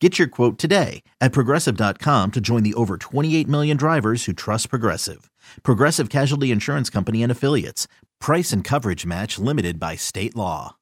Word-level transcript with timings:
Get 0.00 0.18
your 0.18 0.28
quote 0.28 0.58
today 0.58 1.02
at 1.20 1.32
progressive.com 1.32 2.30
to 2.32 2.40
join 2.40 2.62
the 2.62 2.74
over 2.74 2.98
28 2.98 3.48
million 3.48 3.76
drivers 3.78 4.26
who 4.26 4.34
trust 4.34 4.68
Progressive. 4.68 5.30
Progressive 5.62 6.10
Casualty 6.10 6.50
Insurance 6.50 6.90
Company 6.90 7.22
and 7.22 7.32
Affiliates. 7.32 7.88
Price 8.20 8.52
and 8.52 8.62
coverage 8.62 9.06
match 9.06 9.38
limited 9.38 9.80
by 9.80 9.96
state 9.96 10.36
law. 10.36 10.76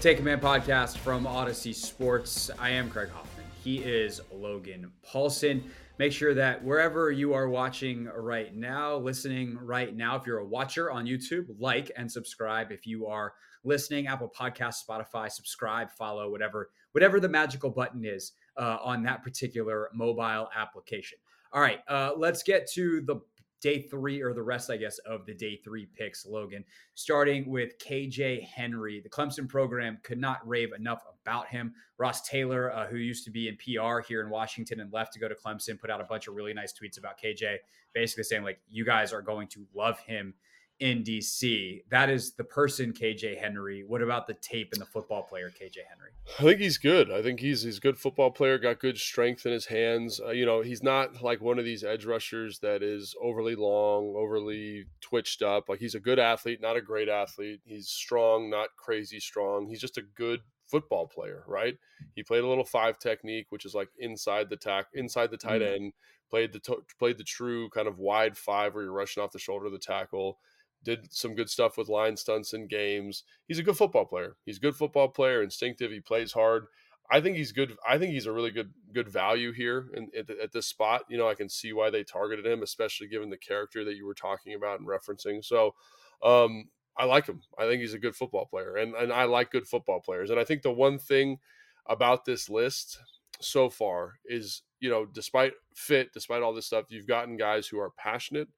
Take 0.00 0.18
Command 0.18 0.40
podcast 0.40 0.98
from 0.98 1.24
Audacy 1.24 1.74
Sports. 1.74 2.50
I 2.60 2.70
am 2.70 2.88
Craig 2.88 3.08
Hoffman. 3.08 3.46
He 3.64 3.78
is 3.78 4.20
Logan 4.32 4.92
Paulsen. 5.04 5.62
Make 5.98 6.12
sure 6.12 6.34
that 6.34 6.62
wherever 6.62 7.10
you 7.10 7.32
are 7.32 7.48
watching 7.48 8.04
right 8.14 8.54
now, 8.54 8.96
listening 8.96 9.56
right 9.62 9.96
now, 9.96 10.14
if 10.16 10.26
you're 10.26 10.38
a 10.38 10.46
watcher 10.46 10.90
on 10.90 11.06
YouTube, 11.06 11.46
like 11.58 11.90
and 11.96 12.10
subscribe. 12.10 12.70
If 12.70 12.86
you 12.86 13.06
are 13.06 13.32
listening, 13.64 14.06
Apple 14.06 14.30
Podcast, 14.38 14.84
Spotify, 14.86 15.30
subscribe, 15.32 15.90
follow, 15.90 16.30
whatever, 16.30 16.68
whatever 16.92 17.18
the 17.18 17.30
magical 17.30 17.70
button 17.70 18.04
is 18.04 18.32
uh, 18.58 18.76
on 18.84 19.02
that 19.04 19.22
particular 19.22 19.88
mobile 19.94 20.50
application. 20.54 21.16
All 21.50 21.62
right, 21.62 21.80
uh, 21.88 22.12
let's 22.14 22.42
get 22.42 22.70
to 22.72 23.00
the 23.00 23.16
day 23.60 23.82
three 23.82 24.22
or 24.22 24.32
the 24.32 24.42
rest, 24.42 24.70
I 24.70 24.76
guess, 24.76 24.98
of 24.98 25.26
the 25.26 25.34
day 25.34 25.56
three 25.56 25.86
picks, 25.86 26.26
Logan. 26.26 26.64
Starting 26.94 27.48
with 27.48 27.78
KJ 27.78 28.44
Henry. 28.44 29.00
The 29.00 29.08
Clemson 29.08 29.48
program 29.48 29.98
could 30.02 30.18
not 30.18 30.46
rave 30.46 30.72
enough 30.72 31.04
about 31.22 31.48
him. 31.48 31.74
Ross 31.98 32.26
Taylor, 32.28 32.72
uh, 32.72 32.86
who 32.86 32.96
used 32.96 33.24
to 33.24 33.30
be 33.30 33.48
in 33.48 33.56
PR 33.56 34.00
here 34.00 34.22
in 34.22 34.30
Washington 34.30 34.80
and 34.80 34.92
left 34.92 35.12
to 35.14 35.18
go 35.18 35.28
to 35.28 35.34
Clemson, 35.34 35.80
put 35.80 35.90
out 35.90 36.00
a 36.00 36.04
bunch 36.04 36.28
of 36.28 36.34
really 36.34 36.54
nice 36.54 36.72
tweets 36.72 36.98
about 36.98 37.20
KJ, 37.20 37.56
basically 37.92 38.24
saying, 38.24 38.44
like, 38.44 38.60
you 38.68 38.84
guys 38.84 39.12
are 39.12 39.22
going 39.22 39.48
to 39.48 39.66
love 39.74 39.98
him 40.00 40.34
in 40.78 41.02
DC. 41.02 41.82
That 41.90 42.10
is 42.10 42.32
the 42.32 42.44
person 42.44 42.92
KJ 42.92 43.40
Henry. 43.40 43.84
What 43.86 44.02
about 44.02 44.26
the 44.26 44.34
tape 44.34 44.70
and 44.72 44.80
the 44.80 44.86
football 44.86 45.22
player 45.22 45.48
KJ 45.48 45.78
Henry? 45.88 46.10
I 46.38 46.42
think 46.42 46.60
he's 46.60 46.78
good. 46.78 47.10
I 47.10 47.22
think 47.22 47.40
he's 47.40 47.62
he's 47.62 47.78
a 47.78 47.80
good 47.80 47.98
football 47.98 48.30
player. 48.30 48.58
Got 48.58 48.80
good 48.80 48.98
strength 48.98 49.46
in 49.46 49.52
his 49.52 49.66
hands. 49.66 50.20
Uh, 50.20 50.30
you 50.30 50.44
know, 50.44 50.60
he's 50.60 50.82
not 50.82 51.22
like 51.22 51.40
one 51.40 51.58
of 51.58 51.64
these 51.64 51.84
edge 51.84 52.04
rushers 52.04 52.58
that 52.60 52.82
is 52.82 53.14
overly 53.22 53.54
long, 53.54 54.14
overly 54.16 54.86
twitched 55.00 55.42
up. 55.42 55.68
Like 55.68 55.80
he's 55.80 55.94
a 55.94 56.00
good 56.00 56.18
athlete, 56.18 56.60
not 56.60 56.76
a 56.76 56.82
great 56.82 57.08
athlete. 57.08 57.60
He's 57.64 57.88
strong, 57.88 58.50
not 58.50 58.68
crazy 58.76 59.20
strong. 59.20 59.66
He's 59.66 59.80
just 59.80 59.98
a 59.98 60.02
good 60.02 60.40
football 60.66 61.06
player, 61.06 61.44
right? 61.46 61.76
He 62.14 62.22
played 62.22 62.44
a 62.44 62.48
little 62.48 62.64
five 62.64 62.98
technique, 62.98 63.46
which 63.50 63.64
is 63.64 63.74
like 63.74 63.88
inside 63.98 64.50
the 64.50 64.56
tack, 64.56 64.86
inside 64.94 65.30
the 65.30 65.36
tight 65.36 65.62
mm-hmm. 65.62 65.84
end. 65.84 65.92
Played 66.28 66.52
the 66.52 66.58
to- 66.58 66.82
played 66.98 67.18
the 67.18 67.24
true 67.24 67.70
kind 67.70 67.86
of 67.86 67.98
wide 67.98 68.36
five 68.36 68.74
where 68.74 68.82
you're 68.82 68.92
rushing 68.92 69.22
off 69.22 69.30
the 69.30 69.38
shoulder 69.38 69.66
of 69.66 69.72
the 69.72 69.78
tackle 69.78 70.38
did 70.86 71.12
some 71.12 71.34
good 71.34 71.50
stuff 71.50 71.76
with 71.76 71.88
line 71.88 72.16
stunts 72.16 72.54
in 72.54 72.68
games. 72.68 73.24
He's 73.48 73.58
a 73.58 73.62
good 73.64 73.76
football 73.76 74.06
player. 74.06 74.36
He's 74.46 74.58
a 74.58 74.60
good 74.60 74.76
football 74.76 75.08
player, 75.08 75.42
instinctive. 75.42 75.90
He 75.90 75.98
plays 75.98 76.32
hard. 76.32 76.66
I 77.10 77.20
think 77.20 77.36
he's 77.36 77.50
good. 77.50 77.76
I 77.86 77.98
think 77.98 78.12
he's 78.12 78.26
a 78.26 78.32
really 78.32 78.52
good 78.52 78.70
good 78.92 79.08
value 79.08 79.52
here 79.52 79.88
in, 79.94 80.08
at, 80.16 80.30
at, 80.30 80.52
this 80.52 80.66
spot. 80.66 81.02
You 81.08 81.18
know, 81.18 81.28
I 81.28 81.34
can 81.34 81.48
see 81.48 81.72
why 81.72 81.90
they 81.90 82.04
targeted 82.04 82.46
him, 82.46 82.62
especially 82.62 83.08
given 83.08 83.30
the 83.30 83.36
character 83.36 83.84
that 83.84 83.96
you 83.96 84.06
were 84.06 84.14
talking 84.14 84.54
about 84.54 84.78
and 84.78 84.88
referencing. 84.88 85.44
So, 85.44 85.74
um, 86.22 86.68
I 86.96 87.04
like 87.04 87.26
him. 87.26 87.42
I 87.58 87.66
think 87.66 87.80
he's 87.80 87.94
a 87.94 87.98
good 87.98 88.14
football 88.14 88.46
player, 88.46 88.76
and 88.76 88.94
and 88.94 89.12
I 89.12 89.24
like 89.24 89.50
good 89.50 89.66
football 89.66 90.00
players. 90.00 90.30
And 90.30 90.38
I 90.38 90.44
think 90.44 90.62
the 90.62 90.72
one 90.72 90.98
thing 90.98 91.38
about 91.86 92.24
this 92.24 92.48
list 92.48 92.98
so 93.40 93.68
far 93.70 94.14
is, 94.24 94.62
you 94.78 94.88
know, 94.88 95.04
despite 95.04 95.54
fit, 95.74 96.12
despite 96.12 96.42
all 96.42 96.54
this 96.54 96.66
stuff, 96.66 96.86
you've 96.90 97.08
gotten 97.08 97.36
guys 97.36 97.66
who 97.66 97.78
are 97.80 97.90
passionate, 97.90 98.48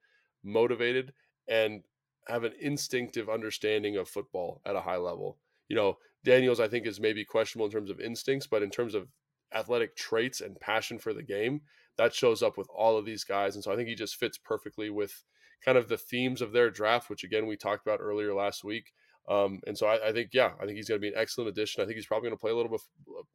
motivated, 0.43 1.13
and 1.47 1.83
have 2.29 2.43
an 2.43 2.53
instinctive 2.59 3.29
understanding 3.29 3.97
of 3.97 4.07
football 4.07 4.61
at 4.65 4.75
a 4.75 4.81
high 4.81 4.97
level. 4.97 5.37
You 5.67 5.75
know, 5.75 5.97
Daniels, 6.23 6.59
I 6.59 6.67
think, 6.67 6.85
is 6.85 6.99
maybe 6.99 7.25
questionable 7.25 7.65
in 7.65 7.71
terms 7.71 7.89
of 7.89 7.99
instincts, 7.99 8.47
but 8.47 8.63
in 8.63 8.69
terms 8.69 8.95
of 8.95 9.07
athletic 9.53 9.95
traits 9.95 10.41
and 10.41 10.59
passion 10.59 10.99
for 10.99 11.13
the 11.13 11.23
game, 11.23 11.61
that 11.97 12.13
shows 12.13 12.43
up 12.43 12.57
with 12.57 12.67
all 12.73 12.97
of 12.97 13.05
these 13.05 13.23
guys. 13.23 13.55
And 13.55 13.63
so 13.63 13.71
I 13.71 13.75
think 13.75 13.89
he 13.89 13.95
just 13.95 14.15
fits 14.15 14.37
perfectly 14.37 14.89
with 14.89 15.23
kind 15.63 15.77
of 15.77 15.89
the 15.89 15.97
themes 15.97 16.41
of 16.41 16.53
their 16.53 16.69
draft, 16.69 17.09
which 17.09 17.23
again 17.23 17.47
we 17.47 17.57
talked 17.57 17.85
about 17.85 17.99
earlier 18.01 18.33
last 18.33 18.63
week. 18.63 18.91
Um, 19.27 19.59
and 19.67 19.77
so 19.77 19.85
I, 19.85 20.09
I, 20.09 20.11
think, 20.11 20.29
yeah, 20.33 20.51
I 20.59 20.65
think 20.65 20.77
he's 20.77 20.87
going 20.87 20.99
to 20.99 21.01
be 21.01 21.09
an 21.09 21.19
excellent 21.19 21.49
addition. 21.49 21.83
I 21.83 21.85
think 21.85 21.97
he's 21.97 22.07
probably 22.07 22.29
going 22.29 22.37
to 22.37 22.41
play 22.41 22.51
a 22.51 22.55
little 22.55 22.71
bit, 22.71 22.81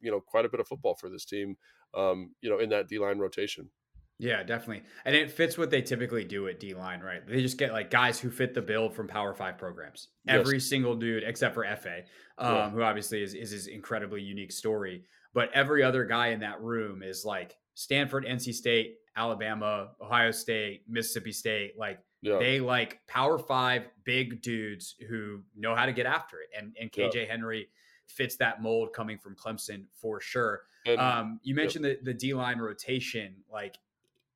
you 0.01 0.11
know, 0.11 0.19
quite 0.19 0.45
a 0.45 0.49
bit 0.49 0.59
of 0.59 0.67
football 0.67 0.95
for 0.95 1.09
this 1.09 1.25
team, 1.25 1.55
um, 1.93 2.31
you 2.41 2.49
know, 2.49 2.59
in 2.59 2.69
that 2.69 2.89
D 2.89 2.99
line 2.99 3.17
rotation. 3.17 3.69
Yeah, 4.17 4.43
definitely. 4.43 4.83
And 5.03 5.15
it 5.15 5.31
fits 5.31 5.57
what 5.57 5.69
they 5.69 5.81
typically 5.81 6.23
do 6.23 6.47
at 6.47 6.59
D 6.59 6.73
line, 6.73 7.01
right? 7.01 7.25
They 7.27 7.41
just 7.41 7.57
get 7.57 7.73
like 7.73 7.91
guys 7.91 8.19
who 8.19 8.31
fit 8.31 8.53
the 8.53 8.61
bill 8.61 8.89
from 8.89 9.07
Power 9.07 9.33
Five 9.33 9.57
programs. 9.57 10.09
Yes. 10.25 10.39
Every 10.39 10.59
single 10.59 10.95
dude 10.95 11.23
except 11.23 11.53
for 11.53 11.65
Efe, 11.65 12.03
um, 12.37 12.55
yeah. 12.55 12.69
who 12.69 12.81
obviously 12.81 13.21
is, 13.21 13.33
is 13.33 13.51
his 13.51 13.67
incredibly 13.67 14.21
unique 14.21 14.53
story. 14.53 15.03
But 15.33 15.51
every 15.53 15.83
other 15.83 16.05
guy 16.05 16.27
in 16.27 16.39
that 16.39 16.61
room 16.61 17.03
is 17.03 17.25
like 17.25 17.57
Stanford, 17.73 18.25
NC 18.25 18.53
State, 18.53 18.95
Alabama, 19.17 19.89
Ohio 20.01 20.31
State, 20.31 20.83
Mississippi 20.87 21.33
State. 21.33 21.73
Like 21.77 21.99
yeah. 22.21 22.37
they 22.39 22.61
like 22.61 23.01
Power 23.07 23.37
Five 23.37 23.83
big 24.05 24.41
dudes 24.41 24.95
who 25.09 25.41
know 25.57 25.75
how 25.75 25.85
to 25.85 25.91
get 25.91 26.05
after 26.05 26.37
it. 26.39 26.49
And 26.57 26.73
and 26.79 26.89
KJ 26.89 27.15
yeah. 27.15 27.25
Henry 27.25 27.67
fits 28.07 28.37
that 28.37 28.61
mold 28.61 28.93
coming 28.93 29.17
from 29.17 29.35
Clemson 29.35 29.85
for 29.99 30.21
sure. 30.21 30.61
And, 30.85 31.01
um, 31.01 31.39
you 31.43 31.55
mentioned 31.55 31.83
the, 31.83 31.97
the 32.03 32.13
D 32.13 32.33
line 32.33 32.59
rotation. 32.59 33.37
Like 33.51 33.77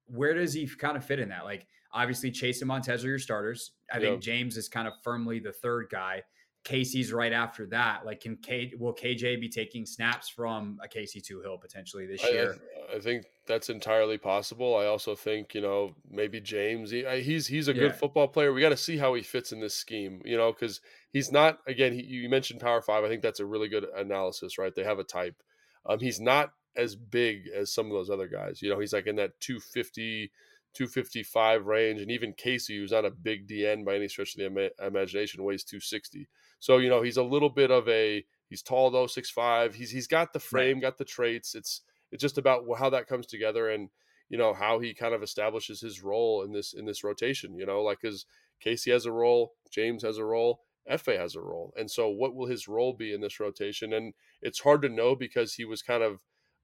where 0.10 0.34
does 0.34 0.54
he 0.54 0.68
kind 0.68 0.98
of 0.98 1.06
fit 1.06 1.20
in 1.20 1.30
that? 1.30 1.46
Like, 1.46 1.68
obviously, 1.94 2.32
Chase 2.32 2.62
and 2.62 2.68
Montez 2.68 3.04
are 3.04 3.10
your 3.10 3.20
starters. 3.20 3.72
I 3.92 4.00
think 4.00 4.22
James 4.22 4.58
is 4.58 4.70
kind 4.70 4.88
of 4.88 4.94
firmly 5.04 5.40
the 5.40 5.52
third 5.52 5.88
guy. 5.92 6.24
Casey's 6.66 7.14
right 7.14 7.32
after 7.32 7.66
that. 7.68 8.06
Like, 8.06 8.22
can 8.22 8.36
K 8.38 8.74
will 8.78 8.94
KJ 8.94 9.40
be 9.40 9.50
taking 9.50 9.86
snaps 9.86 10.30
from 10.30 10.78
a 10.84 10.88
Casey 10.88 11.22
Toohill 11.22 11.60
potentially 11.60 12.06
this 12.06 12.22
year? 12.24 12.58
I, 12.92 12.98
I, 12.98 13.00
think 13.00 13.26
that's 13.48 13.70
entirely 13.70 14.18
possible. 14.18 14.76
I 14.76 14.86
also 14.86 15.16
think 15.16 15.54
you 15.54 15.62
know 15.62 15.96
maybe 16.10 16.42
James. 16.42 16.92
He, 16.92 17.06
he's 17.22 17.48
he's 17.48 17.70
a 17.70 17.74
good 17.74 17.92
yeah. 17.92 17.98
football 17.98 18.28
player. 18.28 18.52
We 18.52 18.62
got 18.62 18.70
to 18.70 18.78
see 18.78 18.98
how 18.98 19.14
he 19.14 19.24
fits 19.24 19.52
in 19.52 19.62
this 19.62 19.74
scheme. 19.74 20.22
You 20.26 20.38
know, 20.38 20.52
because 20.52 20.82
he's 21.12 21.32
not 21.32 21.60
again. 21.66 21.94
He, 21.94 22.04
you 22.04 22.30
mentioned 22.30 22.60
Power 22.60 22.82
Five. 22.82 23.04
I 23.04 23.08
think 23.08 23.22
that's 23.22 23.40
a 23.40 23.46
really 23.46 23.70
good 23.70 23.86
analysis. 23.96 24.58
Right? 24.58 24.76
They 24.76 24.84
have 24.84 25.00
a 25.00 25.06
type. 25.06 25.42
Um, 25.86 26.00
he's 26.00 26.20
not 26.20 26.52
as 26.80 26.96
big 26.96 27.48
as 27.54 27.74
some 27.74 27.88
of 27.88 27.92
those 27.92 28.10
other 28.10 28.28
guys. 28.28 28.62
You 28.62 28.70
know, 28.70 28.80
he's 28.80 28.94
like 28.94 29.08
in 29.08 29.18
that 29.18 29.40
250, 29.40 30.32
255 30.74 31.66
range. 31.66 32.02
And 32.02 32.12
even 32.12 32.34
Casey, 32.34 32.78
who's 32.78 32.92
not 32.92 33.06
a 33.06 33.12
big 33.12 33.48
DN 33.48 33.86
by 33.86 33.96
any 33.96 34.08
stretch 34.08 34.36
of 34.36 34.40
the 34.40 34.46
ima- 34.46 34.86
imagination, 34.88 35.44
weighs 35.44 35.64
260. 35.64 36.28
So, 36.60 36.78
you 36.78 36.90
know, 36.90 37.02
he's 37.02 37.18
a 37.18 37.24
little 37.24 37.50
bit 37.50 37.72
of 37.72 37.88
a, 37.90 38.26
he's 38.50 38.62
tall 38.62 38.92
though, 38.92 39.08
six 39.08 39.30
five. 39.30 39.76
He's, 39.76 39.92
he's 39.92 40.08
got 40.08 40.34
the 40.34 40.40
frame, 40.40 40.76
right. 40.76 40.84
got 40.84 40.98
the 40.98 41.06
traits. 41.06 41.56
It's, 41.56 41.82
it's 42.12 42.22
just 42.22 42.38
about 42.38 42.64
how 42.78 42.90
that 42.90 43.08
comes 43.08 43.28
together 43.28 43.70
and, 43.70 43.90
you 44.30 44.38
know, 44.38 44.54
how 44.54 44.80
he 44.80 44.94
kind 44.94 45.14
of 45.14 45.24
establishes 45.24 45.82
his 45.82 46.04
role 46.04 46.44
in 46.44 46.52
this, 46.52 46.74
in 46.74 46.86
this 46.86 47.04
rotation, 47.04 47.56
you 47.56 47.66
know, 47.66 47.82
like, 47.82 48.02
cause 48.02 48.26
Casey 48.60 48.92
has 48.92 49.06
a 49.06 49.12
role, 49.12 49.54
James 49.72 50.04
has 50.04 50.18
a 50.18 50.26
role, 50.26 50.62
Efe 50.90 51.18
has 51.18 51.36
a 51.36 51.42
role. 51.42 51.74
And 51.78 51.90
so 51.90 52.08
what 52.10 52.36
will 52.36 52.48
his 52.48 52.68
role 52.68 52.94
be 52.94 53.14
in 53.14 53.22
this 53.22 53.40
rotation? 53.40 53.94
And 53.94 54.14
it's 54.42 54.60
hard 54.60 54.82
to 54.82 54.90
know 54.90 55.16
because 55.16 55.54
he 55.54 55.66
was 55.66 55.82
kind 55.82 56.04
of 56.04 56.20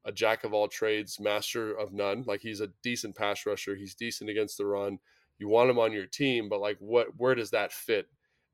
a 0.06 0.12
jack 0.12 0.44
of 0.44 0.54
all 0.54 0.68
trades, 0.68 1.20
master 1.20 1.74
of 1.74 1.94
none. 1.94 2.24
Like 2.26 2.42
he's 2.42 2.62
a 2.62 2.70
decent 2.84 3.16
pass 3.16 3.46
rusher, 3.46 3.76
he's 3.76 3.96
decent 3.96 4.30
against 4.30 4.58
the 4.58 4.66
run. 4.66 5.00
You 5.38 5.50
want 5.50 5.70
him 5.70 5.80
on 5.80 5.92
your 5.92 6.06
team, 6.06 6.48
but 6.48 6.62
like 6.62 6.78
what 6.80 7.08
where 7.18 7.36
does 7.36 7.52
that 7.52 7.74
fit 7.74 8.08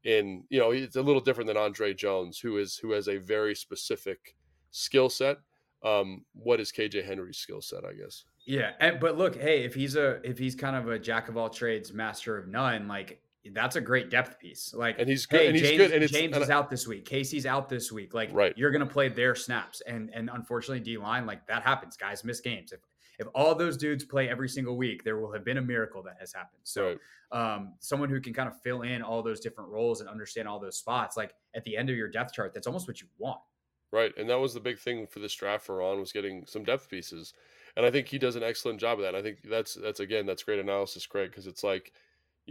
in, 0.04 0.44
you 0.50 0.60
know, 0.60 0.72
it's 0.72 0.96
a 0.96 1.02
little 1.02 1.22
different 1.22 1.48
than 1.48 1.58
Andre 1.58 1.94
Jones, 1.94 2.40
who 2.40 2.58
is 2.58 2.78
who 2.78 2.92
has 2.92 3.08
a 3.08 3.18
very 3.18 3.56
specific 3.56 4.36
skill 4.72 5.10
set. 5.10 5.38
Um, 5.84 6.26
what 6.34 6.60
is 6.60 6.72
KJ 6.72 7.06
Henry's 7.06 7.38
skill 7.38 7.62
set, 7.62 7.84
I 7.86 7.94
guess? 7.94 8.24
Yeah, 8.46 8.72
and, 8.80 9.00
but 9.00 9.18
look, 9.18 9.36
hey, 9.36 9.64
if 9.64 9.74
he's 9.74 9.96
a 9.96 10.20
if 10.28 10.38
he's 10.38 10.56
kind 10.56 10.76
of 10.76 10.88
a 10.88 11.00
jack 11.00 11.30
of 11.30 11.38
all 11.38 11.50
trades, 11.50 11.94
master 11.94 12.38
of 12.38 12.48
none, 12.48 12.88
like 12.88 13.22
that's 13.54 13.76
a 13.76 13.82
great 13.82 14.10
depth 14.10 14.40
piece. 14.40 14.74
Like, 14.74 14.98
and 15.00 15.10
he's 15.10 15.26
good. 15.26 15.42
Hey, 15.42 15.48
and 15.48 15.56
he's 15.56 15.68
James, 15.68 15.78
good. 15.78 15.92
And 15.92 16.12
James 16.12 16.38
is 16.38 16.50
out 16.50 16.70
this 16.70 16.88
week. 16.88 17.06
Casey's 17.06 17.46
out 17.46 17.70
this 17.70 17.92
week. 17.92 18.14
Like, 18.14 18.30
right. 18.32 18.54
you're 18.56 18.72
going 18.72 18.86
to 18.86 18.92
play 18.92 19.10
their 19.10 19.36
snaps, 19.36 19.82
and 19.88 20.10
and 20.14 20.30
unfortunately, 20.32 20.80
D 20.80 20.98
line 20.98 21.26
like 21.26 21.48
that 21.48 21.64
happens. 21.64 21.98
Guys 21.98 22.24
miss 22.24 22.40
games. 22.40 22.72
If 22.72 22.82
if 23.20 23.28
all 23.36 23.54
those 23.54 23.78
dudes 23.78 24.04
play 24.04 24.30
every 24.30 24.50
single 24.50 24.76
week, 24.76 25.04
there 25.04 25.20
will 25.20 25.32
have 25.32 25.46
been 25.46 25.58
a 25.58 25.62
miracle 25.62 26.02
that 26.04 26.18
has 26.20 26.34
happened. 26.34 26.62
So, 26.64 26.98
right. 27.32 27.56
um, 27.56 27.74
someone 27.80 28.10
who 28.10 28.20
can 28.20 28.34
kind 28.34 28.50
of 28.50 28.60
fill 28.62 28.82
in 28.82 29.02
all 29.02 29.22
those 29.22 29.40
different 29.40 29.70
roles 29.70 30.02
and 30.02 30.10
understand 30.10 30.48
all 30.48 30.60
those 30.60 30.78
spots, 30.78 31.18
like 31.18 31.36
at 31.56 31.64
the 31.64 31.78
end 31.78 31.90
of 31.90 31.96
your 31.96 32.08
depth 32.08 32.34
chart, 32.34 32.52
that's 32.54 32.68
almost 32.68 32.88
what 32.88 33.00
you 33.00 33.08
want. 33.20 33.40
Right, 33.92 34.12
and 34.18 34.30
that 34.30 34.40
was 34.40 34.54
the 34.54 34.60
big 34.60 34.80
thing 34.80 35.06
for 35.06 35.20
this 35.20 35.36
draft 35.36 35.66
for 35.66 35.78
Ron 35.78 36.00
was 36.00 36.12
getting 36.12 36.46
some 36.48 36.64
depth 36.64 36.90
pieces, 36.90 37.34
and 37.76 37.86
I 37.86 37.92
think 37.92 38.08
he 38.08 38.18
does 38.18 38.36
an 38.36 38.44
excellent 38.44 38.80
job 38.80 39.00
of 39.00 39.04
that. 39.04 39.16
And 39.16 39.18
I 39.18 39.22
think 39.22 39.40
that's 39.44 39.76
that's 39.76 40.00
again 40.00 40.26
that's 40.26 40.44
great 40.44 40.60
analysis, 40.60 41.06
Craig, 41.06 41.30
because 41.30 41.46
it's 41.46 41.64
like 41.64 41.92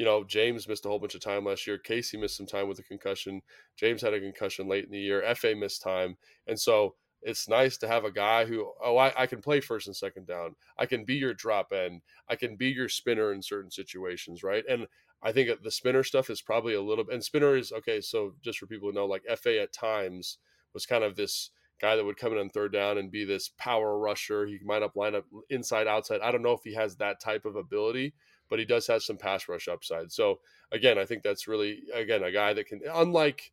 you 0.01 0.07
know, 0.07 0.25
James 0.25 0.67
missed 0.67 0.87
a 0.87 0.89
whole 0.89 0.99
bunch 0.99 1.15
of 1.15 1.21
time 1.21 1.45
last 1.45 1.67
year. 1.67 1.77
Casey 1.77 2.17
missed 2.17 2.39
some 2.39 2.47
time 2.47 2.67
with 2.67 2.79
a 2.79 2.83
concussion. 2.83 3.43
James 3.77 4.01
had 4.01 4.15
a 4.15 4.19
concussion 4.19 4.67
late 4.67 4.87
in 4.87 4.91
the 4.91 4.99
year. 4.99 5.23
Efe 5.23 5.59
missed 5.59 5.83
time. 5.83 6.17
And 6.47 6.59
so 6.59 6.95
it's 7.21 7.51
nice 7.51 7.77
to 7.77 7.87
have 7.87 8.07
a 8.07 8.11
guy 8.11 8.47
who, 8.47 8.67
oh, 8.83 8.97
I, 8.97 9.13
I, 9.15 9.27
can 9.27 9.43
play 9.43 9.61
first 9.61 9.89
and 9.89 9.95
second 9.95 10.27
down. 10.27 10.57
I 10.79 10.87
can 10.87 11.05
be 11.05 11.17
your 11.17 11.35
drop 11.35 11.71
end. 11.71 12.01
I 12.31 12.37
can 12.37 12.57
be 12.57 12.69
your 12.69 12.89
spinner 12.89 13.35
in 13.35 13.43
certain 13.43 13.71
situations, 13.71 14.43
right? 14.43 14.65
And 14.71 14.87
I 15.23 15.33
think 15.33 15.51
the 15.63 15.71
spinner 15.71 16.03
stuff 16.03 16.31
is 16.31 16.41
probably 16.41 16.73
a 16.73 16.81
little, 16.81 17.05
bit 17.05 17.13
and 17.13 17.23
spinner 17.23 17.55
is 17.55 17.71
okay. 17.71 18.01
So 18.01 18.33
just 18.43 18.59
for 18.59 18.67
people 18.67 18.89
to 18.89 18.95
know, 18.95 19.05
like 19.05 19.25
Efe 19.31 19.63
at 19.63 19.75
times 19.75 20.39
was 20.73 20.87
kind 20.87 21.05
of 21.05 21.15
this 21.15 21.51
guy 21.79 21.97
that 21.97 22.05
would 22.07 22.17
come 22.17 22.33
in 22.33 22.39
on 22.39 22.49
third 22.49 22.73
down 22.73 22.97
and 22.97 23.11
be 23.11 23.27
this 23.27 23.51
power 23.59 23.99
rusher. 23.99 24.47
He 24.47 24.59
might 24.65 24.83
up 24.83 24.97
line 24.97 25.15
up 25.15 25.27
inside, 25.51 25.87
outside. 25.87 26.23
I 26.23 26.31
don't 26.31 26.43
know 26.43 26.53
if 26.53 26.65
he 26.65 26.73
has 26.73 26.97
that 26.97 27.21
type 27.21 27.45
of 27.45 27.57
ability, 27.57 28.15
but 28.51 28.59
he 28.59 28.65
does 28.65 28.87
have 28.89 29.03
some 29.03 29.17
pass 29.17 29.49
rush 29.49 29.69
upside. 29.69 30.13
So 30.13 30.41
again, 30.73 30.99
I 30.99 31.07
think 31.07 31.23
that's 31.23 31.49
really 31.49 31.85
again 31.95 32.25
a 32.25 32.33
guy 32.33 32.53
that 32.53 32.67
can 32.67 32.81
unlike 32.93 33.53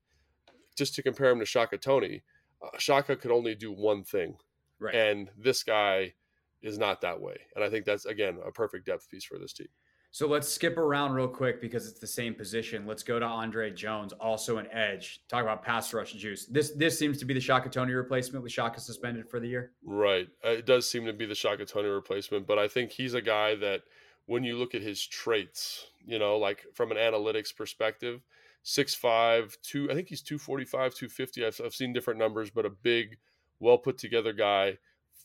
just 0.76 0.96
to 0.96 1.04
compare 1.04 1.32
him 1.32 1.40
to 1.40 1.46
Shaka 1.46 1.78
Toney, 1.78 2.24
uh, 2.62 2.78
Shaka 2.78 3.16
could 3.16 3.32
only 3.32 3.56
do 3.56 3.72
one 3.72 4.04
thing, 4.04 4.36
right? 4.80 4.94
And 4.94 5.30
this 5.38 5.64
guy 5.64 6.14
is 6.62 6.78
not 6.78 7.02
that 7.02 7.22
way, 7.22 7.38
and 7.56 7.64
I 7.64 7.70
think 7.70 7.86
that's 7.86 8.06
again 8.06 8.40
a 8.46 8.52
perfect 8.52 8.88
depth 8.88 9.10
piece 9.10 9.24
for 9.24 9.38
this 9.38 9.54
team. 9.54 9.68
So 10.10 10.26
let's 10.26 10.48
skip 10.48 10.78
around 10.78 11.12
real 11.14 11.28
quick 11.28 11.62
because 11.62 11.88
it's 11.88 12.00
the 12.00 12.08
same 12.08 12.34
position. 12.34 12.88
Let's 12.88 13.04
go 13.04 13.20
to 13.20 13.26
Andre 13.26 13.70
Jones, 13.70 14.14
also 14.14 14.58
an 14.58 14.66
edge. 14.72 15.20
Talk 15.28 15.44
about 15.44 15.62
pass 15.62 15.94
rush 15.94 16.14
juice. 16.14 16.48
This 16.48 16.72
this 16.72 16.98
seems 16.98 17.20
to 17.20 17.26
be 17.26 17.36
the 17.36 17.40
Shaka 17.42 17.70
Toney 17.70 17.94
replacement 17.94 18.42
with 18.42 18.52
Shaka 18.52 18.80
suspended 18.80 19.30
for 19.30 19.40
the 19.40 19.48
year. 19.48 19.74
Right. 19.84 20.28
Uh, 20.44 20.52
it 20.52 20.66
does 20.66 20.90
seem 20.90 21.06
to 21.06 21.14
be 21.14 21.28
the 21.28 21.36
Shaka 21.36 21.66
Toney 21.66 21.90
replacement, 21.90 22.48
but 22.48 22.58
I 22.58 22.68
think 22.68 22.92
he's 22.92 23.14
a 23.14 23.22
guy 23.22 23.54
that– 23.56 23.82
when 24.28 24.44
you 24.44 24.56
look 24.58 24.76
at 24.76 24.82
his 24.82 25.06
traits, 25.06 25.88
you 26.06 26.20
know, 26.20 26.38
like 26.38 26.66
from 26.74 26.92
an 26.92 26.98
analytics 26.98 27.56
perspective, 27.56 28.22
six 28.62 28.94
five 28.94 29.58
two, 29.64 29.90
I 29.90 29.96
think 29.96 30.10
he's 30.10 30.22
245, 30.22 30.94
250. 30.94 31.46
I've, 31.46 31.60
I've 31.66 31.74
seen 31.74 31.94
different 31.94 32.20
numbers, 32.20 32.50
but 32.52 32.66
a 32.66 32.70
big, 32.70 33.18
well 33.60 33.78
put 33.78 33.98
together 33.98 34.34
guy, 34.34 34.78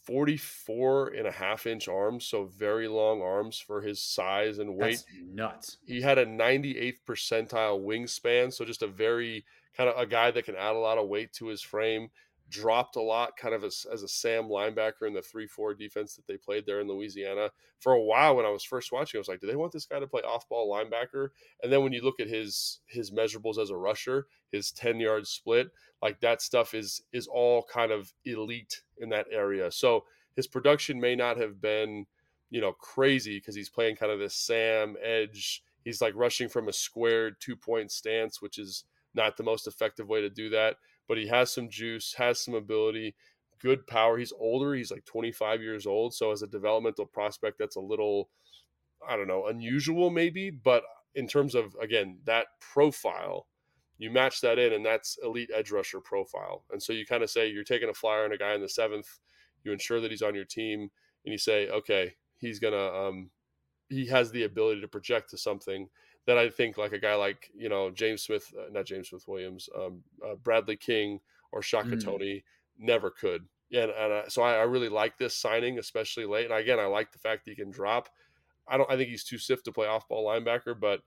44 0.04 1.08
and 1.08 1.26
a 1.26 1.32
half 1.32 1.66
inch 1.66 1.88
arms. 1.88 2.24
So 2.24 2.44
very 2.44 2.88
long 2.88 3.20
arms 3.20 3.58
for 3.58 3.82
his 3.82 4.02
size 4.02 4.58
and 4.58 4.76
weight. 4.76 5.04
That's 5.04 5.04
nuts. 5.34 5.76
He 5.84 6.00
had 6.00 6.18
a 6.18 6.26
98th 6.26 6.98
percentile 7.06 7.84
wingspan. 7.84 8.52
So 8.52 8.64
just 8.64 8.82
a 8.82 8.88
very 8.88 9.44
kind 9.76 9.90
of 9.90 9.98
a 9.98 10.06
guy 10.06 10.30
that 10.30 10.44
can 10.44 10.56
add 10.56 10.74
a 10.74 10.78
lot 10.78 10.98
of 10.98 11.08
weight 11.08 11.32
to 11.34 11.46
his 11.46 11.62
frame 11.62 12.08
dropped 12.52 12.96
a 12.96 13.02
lot 13.02 13.36
kind 13.36 13.54
of 13.54 13.64
as, 13.64 13.86
as 13.90 14.02
a 14.02 14.08
Sam 14.08 14.44
linebacker 14.44 15.06
in 15.06 15.14
the 15.14 15.22
3 15.22 15.46
4 15.46 15.74
defense 15.74 16.14
that 16.14 16.26
they 16.26 16.36
played 16.36 16.66
there 16.66 16.80
in 16.80 16.86
Louisiana. 16.86 17.50
For 17.80 17.94
a 17.94 18.00
while, 18.00 18.36
when 18.36 18.44
I 18.44 18.50
was 18.50 18.62
first 18.62 18.92
watching, 18.92 19.18
I 19.18 19.20
was 19.20 19.28
like, 19.28 19.40
do 19.40 19.46
they 19.46 19.56
want 19.56 19.72
this 19.72 19.86
guy 19.86 19.98
to 19.98 20.06
play 20.06 20.20
off 20.20 20.48
ball 20.48 20.70
linebacker? 20.70 21.30
And 21.62 21.72
then 21.72 21.82
when 21.82 21.92
you 21.92 22.02
look 22.02 22.20
at 22.20 22.28
his 22.28 22.80
his 22.86 23.10
measurables 23.10 23.58
as 23.58 23.70
a 23.70 23.76
rusher, 23.76 24.26
his 24.52 24.70
10 24.70 25.00
yard 25.00 25.26
split, 25.26 25.70
like 26.02 26.20
that 26.20 26.42
stuff 26.42 26.74
is 26.74 27.02
is 27.12 27.26
all 27.26 27.64
kind 27.72 27.90
of 27.90 28.12
elite 28.24 28.82
in 28.98 29.08
that 29.08 29.26
area. 29.32 29.72
So 29.72 30.04
his 30.36 30.46
production 30.46 31.00
may 31.00 31.16
not 31.16 31.38
have 31.38 31.60
been, 31.60 32.06
you 32.50 32.60
know, 32.60 32.72
crazy 32.72 33.38
because 33.38 33.56
he's 33.56 33.70
playing 33.70 33.96
kind 33.96 34.12
of 34.12 34.18
this 34.18 34.34
Sam 34.34 34.96
edge. 35.02 35.64
He's 35.84 36.02
like 36.02 36.14
rushing 36.14 36.48
from 36.48 36.68
a 36.68 36.72
squared 36.72 37.36
two 37.40 37.56
point 37.56 37.90
stance, 37.90 38.42
which 38.42 38.58
is 38.58 38.84
not 39.14 39.36
the 39.36 39.42
most 39.42 39.66
effective 39.66 40.08
way 40.08 40.20
to 40.20 40.30
do 40.30 40.50
that 40.50 40.76
but 41.08 41.18
he 41.18 41.26
has 41.28 41.52
some 41.52 41.68
juice, 41.68 42.14
has 42.14 42.40
some 42.40 42.54
ability, 42.54 43.14
good 43.60 43.86
power. 43.86 44.18
He's 44.18 44.32
older. 44.38 44.74
He's 44.74 44.90
like 44.90 45.04
25 45.04 45.62
years 45.62 45.86
old. 45.86 46.14
So 46.14 46.32
as 46.32 46.42
a 46.42 46.46
developmental 46.46 47.06
prospect, 47.06 47.58
that's 47.58 47.76
a 47.76 47.80
little, 47.80 48.28
I 49.08 49.16
don't 49.16 49.28
know, 49.28 49.46
unusual 49.46 50.10
maybe. 50.10 50.50
But 50.50 50.82
in 51.14 51.28
terms 51.28 51.54
of, 51.54 51.76
again, 51.80 52.18
that 52.24 52.46
profile, 52.60 53.46
you 53.98 54.10
match 54.10 54.40
that 54.40 54.58
in, 54.58 54.72
and 54.72 54.84
that's 54.84 55.16
elite 55.22 55.50
edge 55.54 55.70
rusher 55.70 56.00
profile. 56.00 56.64
And 56.72 56.82
so 56.82 56.92
you 56.92 57.06
kind 57.06 57.22
of 57.22 57.30
say 57.30 57.48
you're 57.48 57.62
taking 57.62 57.88
a 57.88 57.94
flyer 57.94 58.24
on 58.24 58.32
a 58.32 58.38
guy 58.38 58.54
in 58.54 58.60
the 58.60 58.68
seventh, 58.68 59.20
you 59.62 59.72
ensure 59.72 60.00
that 60.00 60.10
he's 60.10 60.22
on 60.22 60.34
your 60.34 60.44
team, 60.44 60.90
and 61.24 61.32
you 61.32 61.38
say, 61.38 61.68
okay, 61.68 62.14
he's 62.38 62.58
to, 62.58 62.94
um, 62.94 63.30
he 63.88 64.06
has 64.06 64.32
the 64.32 64.42
ability 64.42 64.80
to 64.80 64.88
project 64.88 65.30
to 65.30 65.38
something 65.38 65.88
that 66.26 66.38
I 66.38 66.48
think 66.48 66.78
like 66.78 66.92
a 66.92 66.98
guy 66.98 67.14
like 67.14 67.50
you 67.54 67.68
know 67.68 67.90
James 67.90 68.22
Smith, 68.22 68.52
uh, 68.58 68.70
not 68.70 68.86
James 68.86 69.10
Smith 69.10 69.26
Williams, 69.26 69.68
um, 69.76 70.02
uh, 70.24 70.34
Bradley 70.36 70.76
King 70.76 71.20
or 71.52 71.62
Shaka 71.62 71.96
mm. 71.96 72.04
Toney 72.04 72.44
never 72.78 73.10
could. 73.10 73.44
Yeah, 73.70 73.84
and, 73.84 73.92
and 73.92 74.12
I, 74.12 74.24
so 74.28 74.42
I, 74.42 74.56
I, 74.56 74.62
really 74.62 74.90
like 74.90 75.16
this 75.16 75.34
signing, 75.34 75.78
especially 75.78 76.26
late. 76.26 76.50
And 76.50 76.54
again, 76.54 76.78
I 76.78 76.84
like 76.86 77.10
the 77.10 77.18
fact 77.18 77.44
that 77.44 77.52
he 77.52 77.56
can 77.56 77.70
drop. 77.70 78.08
I 78.68 78.76
don't. 78.76 78.90
I 78.90 78.96
think 78.96 79.08
he's 79.08 79.24
too 79.24 79.38
stiff 79.38 79.62
to 79.64 79.72
play 79.72 79.86
off 79.86 80.08
ball 80.08 80.26
linebacker, 80.26 80.78
but 80.78 81.00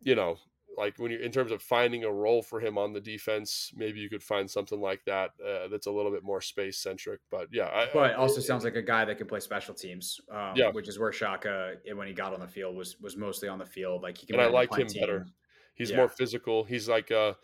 you 0.00 0.14
know, 0.14 0.38
like 0.76 0.98
when 0.98 1.10
you 1.10 1.18
in 1.18 1.32
terms 1.32 1.52
of 1.52 1.62
finding 1.62 2.04
a 2.04 2.10
role 2.10 2.42
for 2.42 2.60
him 2.60 2.78
on 2.78 2.92
the 2.92 3.00
defense, 3.00 3.72
maybe 3.74 4.00
you 4.00 4.08
could 4.08 4.22
find 4.22 4.50
something 4.50 4.80
like 4.80 5.04
that 5.06 5.30
uh, 5.44 5.68
that's 5.68 5.86
a 5.86 5.90
little 5.90 6.10
bit 6.10 6.22
more 6.22 6.40
space 6.40 6.78
centric. 6.78 7.20
But 7.30 7.48
yeah, 7.52 7.66
I, 7.66 7.88
but 7.92 8.14
also 8.14 8.40
sounds 8.40 8.64
like 8.64 8.76
a 8.76 8.82
guy 8.82 9.04
that 9.04 9.18
can 9.18 9.26
play 9.26 9.40
special 9.40 9.74
teams. 9.74 10.20
Um, 10.30 10.52
yeah, 10.54 10.70
which 10.70 10.88
is 10.88 10.98
where 10.98 11.12
Shaka 11.12 11.74
eh, 11.86 11.92
when 11.92 12.06
he 12.06 12.12
got 12.12 12.32
on 12.32 12.40
the 12.40 12.48
field 12.48 12.76
was 12.76 12.98
was 13.00 13.16
mostly 13.16 13.48
on 13.48 13.58
the 13.58 13.66
field. 13.66 14.02
Like 14.02 14.18
he 14.18 14.26
can. 14.26 14.36
And 14.36 14.42
I 14.42 14.48
like 14.48 14.74
him 14.74 14.86
team. 14.86 15.00
better. 15.00 15.26
He's 15.74 15.90
yeah. 15.90 15.96
more 15.96 16.08
physical. 16.08 16.64
He's 16.64 16.88
like 16.88 17.10
uh 17.10 17.34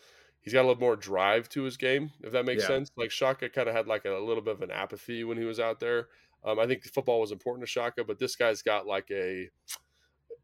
he's 0.41 0.53
got 0.53 0.61
a 0.61 0.69
little 0.69 0.81
more 0.81 0.97
drive 0.97 1.49
to 1.51 1.65
his 1.65 1.77
game, 1.77 2.13
if 2.23 2.33
that 2.33 2.47
makes 2.47 2.63
yeah. 2.63 2.69
sense. 2.69 2.91
Like 2.97 3.11
Shaka 3.11 3.49
kind 3.49 3.69
of 3.69 3.75
had 3.75 3.87
like 3.87 4.05
a, 4.05 4.17
a, 4.17 4.25
little 4.25 4.43
bit 4.43 4.55
of 4.55 4.63
an 4.63 4.71
apathy 4.71 5.25
when 5.25 5.37
he 5.37 5.45
was 5.45 5.59
out 5.59 5.81
there. 5.81 6.09
Um, 6.45 6.61
I 6.61 6.67
think 6.67 6.85
football 6.85 7.21
was 7.21 7.33
important 7.33 7.67
to 7.67 7.71
Shaka, 7.71 8.05
but 8.05 8.19
this 8.19 8.37
guy's 8.37 8.63
got 8.63 8.87
like 8.87 9.11
a 9.11 9.51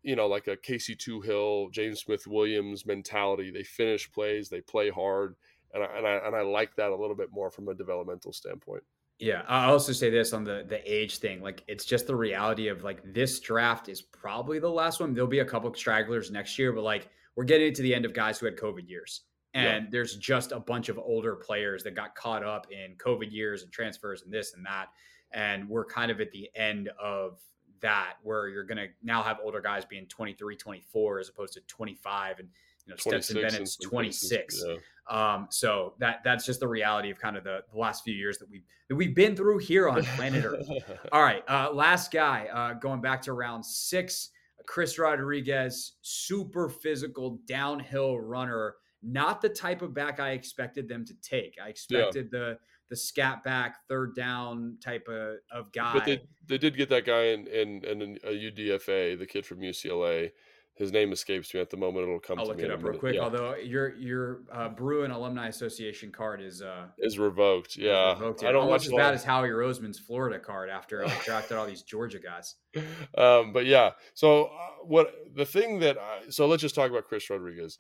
you 0.03 0.17
know, 0.17 0.27
like 0.27 0.49
a 0.49 0.57
Casey 0.57 0.97
Toohill, 0.97 1.73
James 1.73 2.01
Smith 2.01 2.27
Williams 2.27 2.87
mentality. 2.87 3.51
They 3.51 3.63
finish 3.63 4.11
plays, 4.11 4.49
they 4.49 4.61
play 4.61 4.91
hard, 4.91 5.37
and 5.75 5.83
I, 5.83 5.87
and 5.97 6.07
I 6.07 6.13
and 6.27 6.37
I 6.37 6.43
like 6.43 6.75
that 6.77 6.91
a 6.91 6.97
little 6.97 7.17
bit 7.17 7.29
more 7.33 7.51
from 7.51 7.69
a 7.69 7.75
developmental 7.75 8.33
standpoint. 8.33 8.83
Yeah, 9.19 9.43
I 9.47 9.67
also 9.67 9.93
say 9.93 10.11
this 10.11 10.33
on 10.33 10.45
the 10.45 10.65
the 10.69 10.81
age 10.91 11.19
thing. 11.19 11.43
Like 11.43 11.63
it's 11.69 11.85
just 11.85 12.07
the 12.07 12.17
reality 12.17 12.69
of 12.69 12.83
like 12.83 13.01
this 13.05 13.39
draft 13.41 13.89
is 13.89 14.03
probably 14.03 14.59
the 14.59 14.69
last 14.69 15.01
one. 15.01 15.15
There'll 15.15 15.29
be 15.29 15.41
a 15.41 15.45
couple 15.45 15.73
stragglers 15.75 16.31
next 16.31 16.59
year, 16.59 16.73
but 16.73 16.83
like 16.83 17.09
we're 17.37 17.45
getting 17.45 17.73
to 17.75 17.83
the 17.83 17.95
end 17.95 18.05
of 18.05 18.15
guys 18.15 18.39
who 18.39 18.47
had 18.47 18.57
COVID 18.57 18.89
years. 18.89 19.23
And 19.55 19.85
yeah. 19.85 19.91
there's 19.91 20.17
just 20.17 20.53
a 20.53 20.61
bunch 20.61 20.89
of 20.89 20.99
older 20.99 21.37
players 21.37 21.83
that 21.85 21.95
got 21.95 22.15
caught 22.15 22.43
up 22.43 22.67
in 22.71 22.97
COVID 22.97 23.31
years 23.31 23.63
and 23.63 23.71
transfers 23.71 24.23
and 24.23 24.33
this 24.33 24.55
and 24.55 24.65
that. 24.65 24.89
And 25.33 25.69
we're 25.69 25.85
kind 25.85 26.11
of 26.11 26.21
at 26.21 26.33
the 26.33 26.49
end 26.55 26.91
of 27.01 27.39
that 27.83 28.15
where 28.23 28.49
you're 28.49 28.65
going 28.65 28.79
to 28.79 28.89
now 29.03 29.23
have 29.23 29.39
older 29.43 29.61
guys 29.61 29.85
being 29.85 30.07
23, 30.07 30.57
24 30.57 31.21
as 31.21 31.29
opposed 31.29 31.53
to 31.55 31.61
25 31.63 32.39
and 32.39 32.49
you 32.87 32.91
know 32.91 32.97
Stetson 32.97 33.41
Bennett's 33.41 33.77
26. 33.77 34.65
Yeah. 34.67 34.77
Um, 35.09 35.49
so 35.51 35.95
that 35.99 36.21
that's 36.25 36.47
just 36.47 36.61
the 36.61 36.69
reality 36.69 37.11
of 37.11 37.19
kind 37.19 37.37
of 37.37 37.45
the, 37.45 37.63
the 37.73 37.79
last 37.79 38.05
few 38.05 38.15
years 38.15 38.39
that 38.39 38.49
we've 38.49 38.65
that 38.89 38.95
we've 38.95 39.15
been 39.15 39.37
through 39.37 39.59
here 39.59 39.89
on 39.89 40.03
planet 40.03 40.45
Earth. 40.45 40.69
All 41.13 41.23
right, 41.23 41.43
uh, 41.49 41.71
last 41.73 42.13
guy 42.13 42.47
uh, 42.53 42.75
going 42.75 43.01
back 43.01 43.21
to 43.23 43.33
round 43.33 43.65
six, 43.65 44.31
Chris 44.67 44.99
Rodriguez, 44.99 45.95
super 46.03 46.69
physical 46.69 47.41
downhill 47.47 48.21
runner. 48.21 48.77
Not 49.03 49.41
the 49.41 49.49
type 49.49 49.83
of 49.83 49.95
back 49.95 50.21
I 50.21 50.31
expected 50.31 50.89
them 50.89 51.05
to 51.07 51.15
take. 51.23 51.57
I 51.63 51.69
expected 51.69 52.31
yeah. 52.33 52.39
the 52.39 52.59
the 52.93 52.97
scat 52.97 53.43
back 53.43 53.89
third 53.89 54.15
down 54.15 54.77
type 54.79 55.09
of, 55.09 55.37
of 55.51 55.73
guy. 55.73 55.95
But 55.95 56.05
they, 56.05 56.21
they 56.47 56.59
did 56.59 56.77
get 56.77 56.91
that 56.91 57.07
guy 57.07 57.29
in, 57.29 57.47
in, 57.47 57.83
in 57.87 58.19
a 58.23 58.29
UDFA, 58.29 59.19
the 59.19 59.25
kid 59.25 59.47
from 59.47 59.61
UCLA. 59.61 60.31
his 60.75 60.93
name 60.93 61.11
escapes 61.11 61.55
me 61.55 61.61
at 61.61 61.71
the 61.71 61.79
moment. 61.79 62.07
It'll 62.07 62.21
come. 62.21 62.39
I'll 62.39 62.47
look 62.47 62.59
it 62.59 62.71
up 62.71 62.83
real 62.83 62.99
quick. 62.99 63.15
Yeah. 63.15 63.23
Although 63.23 63.55
your 63.57 63.95
your 63.95 64.43
uh, 64.53 64.69
Bruin 64.69 65.11
Alumni 65.11 65.49
Association 65.49 66.13
card 66.13 66.43
is 66.43 66.61
uh 66.61 66.89
is 66.99 67.19
revoked. 67.19 67.79
Yeah, 67.79 68.13
revoked, 68.13 68.45
I 68.45 68.53
don't 68.53 68.65
almost 68.65 68.85
as 68.85 68.93
bad 68.93 69.15
as 69.15 69.25
Howie 69.25 69.49
Roseman's 69.49 69.99
Florida 69.99 70.39
card 70.39 70.69
after 70.69 71.03
I 71.03 71.09
drafted 71.25 71.57
all 71.57 71.67
these 71.67 71.83
Georgia 71.83 72.19
guys. 72.19 72.57
Um, 73.17 73.53
but 73.53 73.67
yeah, 73.67 73.91
so 74.15 74.47
uh, 74.47 74.49
what 74.85 75.15
the 75.35 75.45
thing 75.45 75.81
that 75.81 75.99
I, 75.99 76.31
so 76.31 76.47
let's 76.47 76.63
just 76.63 76.75
talk 76.75 76.91
about 76.91 77.07
Chris 77.07 77.29
Rodriguez. 77.29 77.79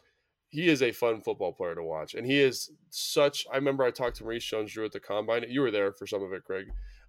He 0.52 0.68
is 0.68 0.82
a 0.82 0.92
fun 0.92 1.23
football 1.23 1.52
player 1.52 1.75
to 1.75 1.82
watch, 1.82 2.14
and 2.14 2.26
he 2.26 2.38
is 2.38 2.71
such. 2.90 3.47
I 3.50 3.56
remember 3.56 3.85
I 3.85 3.90
talked 3.90 4.16
to 4.16 4.25
Maurice 4.25 4.44
Jones-Drew 4.44 4.85
at 4.85 4.92
the 4.92 5.00
combine. 5.00 5.47
You 5.49 5.62
were 5.62 5.71
there 5.71 5.92
for 5.92 6.06
some 6.06 6.23
of 6.23 6.32
it, 6.35 6.44
Craig, 6.44 6.66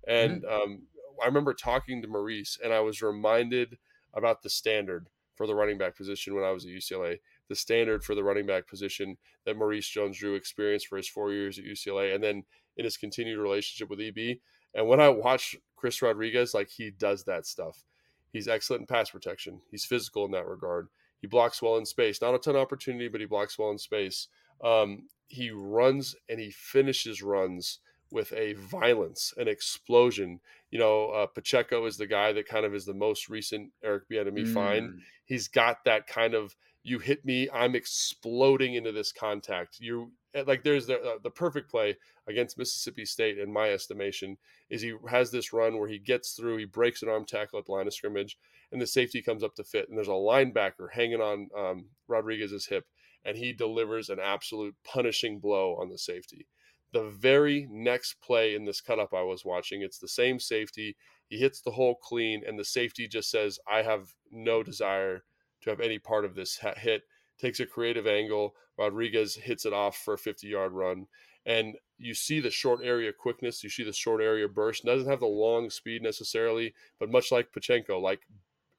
and 0.08 0.44
mm-hmm. 0.44 0.72
um, 0.72 0.84
I 1.22 1.26
remember 1.26 1.54
talking 1.54 2.02
to 2.02 2.08
Maurice, 2.08 2.58
and 2.64 2.72
I 2.72 2.80
was 2.80 3.02
reminded 3.02 3.78
about 4.14 4.44
the 4.44 4.50
standard 4.50 5.08
for 5.36 5.46
the 5.46 5.56
running 5.56 5.78
back 5.78 5.98
position 5.98 6.36
when 6.36 6.46
I 6.46 6.52
was 6.52 6.64
at 6.64 6.72
UCLA, 6.72 7.18
the 7.50 7.56
standard 7.56 8.04
for 8.04 8.16
the 8.16 8.24
running 8.24 8.46
back 8.46 8.68
position 8.68 9.18
that 9.46 9.58
Maurice 9.58 9.90
Jones 9.90 10.18
Drew 10.18 10.36
experienced 10.36 10.88
for 10.88 10.96
his 10.96 11.10
four 11.10 11.34
years 11.34 11.60
at 11.60 11.66
UCLA, 11.66 12.16
and 12.16 12.24
then 12.24 12.44
in 12.78 12.86
his 12.86 12.98
continued 12.98 13.40
relationship 13.40 13.90
with 13.90 14.00
EB. 14.00 14.38
And 14.74 14.88
when 14.88 15.02
I 15.02 15.10
watch 15.10 15.56
Chris 15.76 16.02
Rodriguez, 16.02 16.54
like 16.54 16.70
he 16.70 16.92
does 16.92 17.26
that 17.26 17.46
stuff. 17.46 17.84
He's 18.32 18.48
excellent 18.48 18.82
in 18.82 18.88
pass 18.88 19.10
protection. 19.12 19.62
He's 19.70 19.86
physical 19.86 20.26
in 20.26 20.32
that 20.32 20.48
regard. 20.48 20.88
He 21.24 21.28
blocks 21.28 21.62
well 21.62 21.78
in 21.78 21.86
space. 21.86 22.22
Not 22.22 22.36
a 22.36 22.38
ton 22.38 22.58
of 22.58 22.62
opportunity, 22.62 23.08
but 23.08 23.22
he 23.22 23.26
blocks 23.26 23.58
well 23.58 23.72
in 23.72 23.78
space. 23.78 24.28
Um, 24.62 25.08
he 25.28 25.52
runs 25.52 26.16
and 26.28 26.38
he 26.38 26.52
finishes 26.52 27.24
runs 27.24 27.80
with 28.12 28.34
a 28.34 28.56
violence, 28.56 29.34
an 29.38 29.48
explosion. 29.48 30.42
You 30.70 30.80
know, 30.80 31.12
uh, 31.12 31.28
Pacheco 31.28 31.86
is 31.86 31.96
the 31.96 32.08
guy 32.08 32.34
that 32.34 32.46
kind 32.46 32.66
of 32.66 32.76
is 32.76 32.84
the 32.84 32.94
most 32.94 33.30
recent 33.30 33.72
Eric 33.82 34.10
Bieniemy 34.12 34.48
mm. 34.48 34.54
find. 34.54 35.00
He's 35.24 35.48
got 35.48 35.86
that 35.86 36.08
kind 36.08 36.34
of 36.34 36.58
you 36.84 37.00
hit 37.00 37.24
me, 37.24 37.50
I'm 37.54 37.74
exploding 37.74 38.74
into 38.74 38.92
this 38.92 39.14
contact. 39.14 39.78
You 39.80 40.12
like 40.46 40.64
there's 40.64 40.88
the 40.88 41.00
uh, 41.00 41.18
the 41.24 41.30
perfect 41.30 41.70
play 41.70 41.98
against 42.28 42.58
Mississippi 42.58 43.06
State 43.06 43.38
in 43.38 43.52
my 43.52 43.70
estimation 43.70 44.38
is 44.70 44.82
he 44.82 44.94
has 45.10 45.32
this 45.32 45.54
run 45.54 45.78
where 45.78 45.90
he 45.90 46.00
gets 46.00 46.32
through, 46.34 46.58
he 46.58 46.66
breaks 46.66 47.02
an 47.02 47.10
arm 47.10 47.26
tackle 47.26 47.60
at 47.60 47.66
the 47.66 47.72
line 47.72 47.88
of 47.88 47.94
scrimmage, 47.94 48.38
and 48.72 48.82
the 48.82 48.88
safety 48.88 49.22
comes 49.22 49.44
up 49.44 49.56
to 49.56 49.64
fit, 49.64 49.90
and 49.90 49.98
there's 49.98 50.08
a 50.08 50.12
linebacker 50.12 50.88
hanging 50.92 51.22
on 51.22 51.50
um, 51.58 51.86
Rodriguez's 52.08 52.68
hip, 52.68 52.86
and 53.24 53.38
he 53.38 53.54
delivers 53.54 54.10
an 54.10 54.20
absolute 54.20 54.76
punishing 54.84 55.40
blow 55.40 55.76
on 55.76 55.90
the 55.90 55.98
safety 55.98 56.48
the 56.94 57.10
very 57.10 57.68
next 57.70 58.22
play 58.22 58.56
in 58.56 58.66
this 58.66 58.80
cutup 58.80 59.14
I 59.14 59.24
was 59.24 59.44
watching, 59.44 59.82
it's 59.82 59.98
the 59.98 60.08
same 60.08 60.40
safety. 60.40 60.96
He 61.28 61.38
hits 61.40 61.60
the 61.60 61.72
hole 61.72 61.96
clean, 61.96 62.44
and 62.48 62.58
the 62.58 62.64
safety 62.64 63.08
just 63.08 63.30
says, 63.30 63.60
I 63.70 63.82
have 63.82 64.14
no 64.32 64.64
desire 64.64 65.24
to 65.64 65.70
have 65.72 65.82
any 65.82 65.98
part 65.98 66.24
of 66.24 66.36
this 66.36 66.60
hit. 66.78 67.02
Takes 67.40 67.60
a 67.60 67.66
creative 67.66 68.08
angle. 68.08 68.56
Rodriguez 68.78 69.36
hits 69.36 69.66
it 69.66 69.74
off 69.74 69.98
for 69.98 70.16
a 70.16 70.18
50 70.18 70.48
yard 70.48 70.72
run. 70.72 71.08
And 71.46 71.76
you 71.98 72.14
see 72.14 72.40
the 72.40 72.52
short 72.52 72.80
area 72.84 73.12
quickness, 73.12 73.64
you 73.64 73.70
see 73.70 73.84
the 73.84 73.94
short 73.94 74.22
area 74.22 74.48
burst. 74.48 74.86
Doesn't 74.86 75.10
have 75.10 75.20
the 75.20 75.26
long 75.26 75.70
speed 75.70 76.02
necessarily, 76.02 76.74
but 77.00 77.12
much 77.12 77.32
like 77.32 77.52
Pacheco, 77.52 78.00
like 78.00 78.22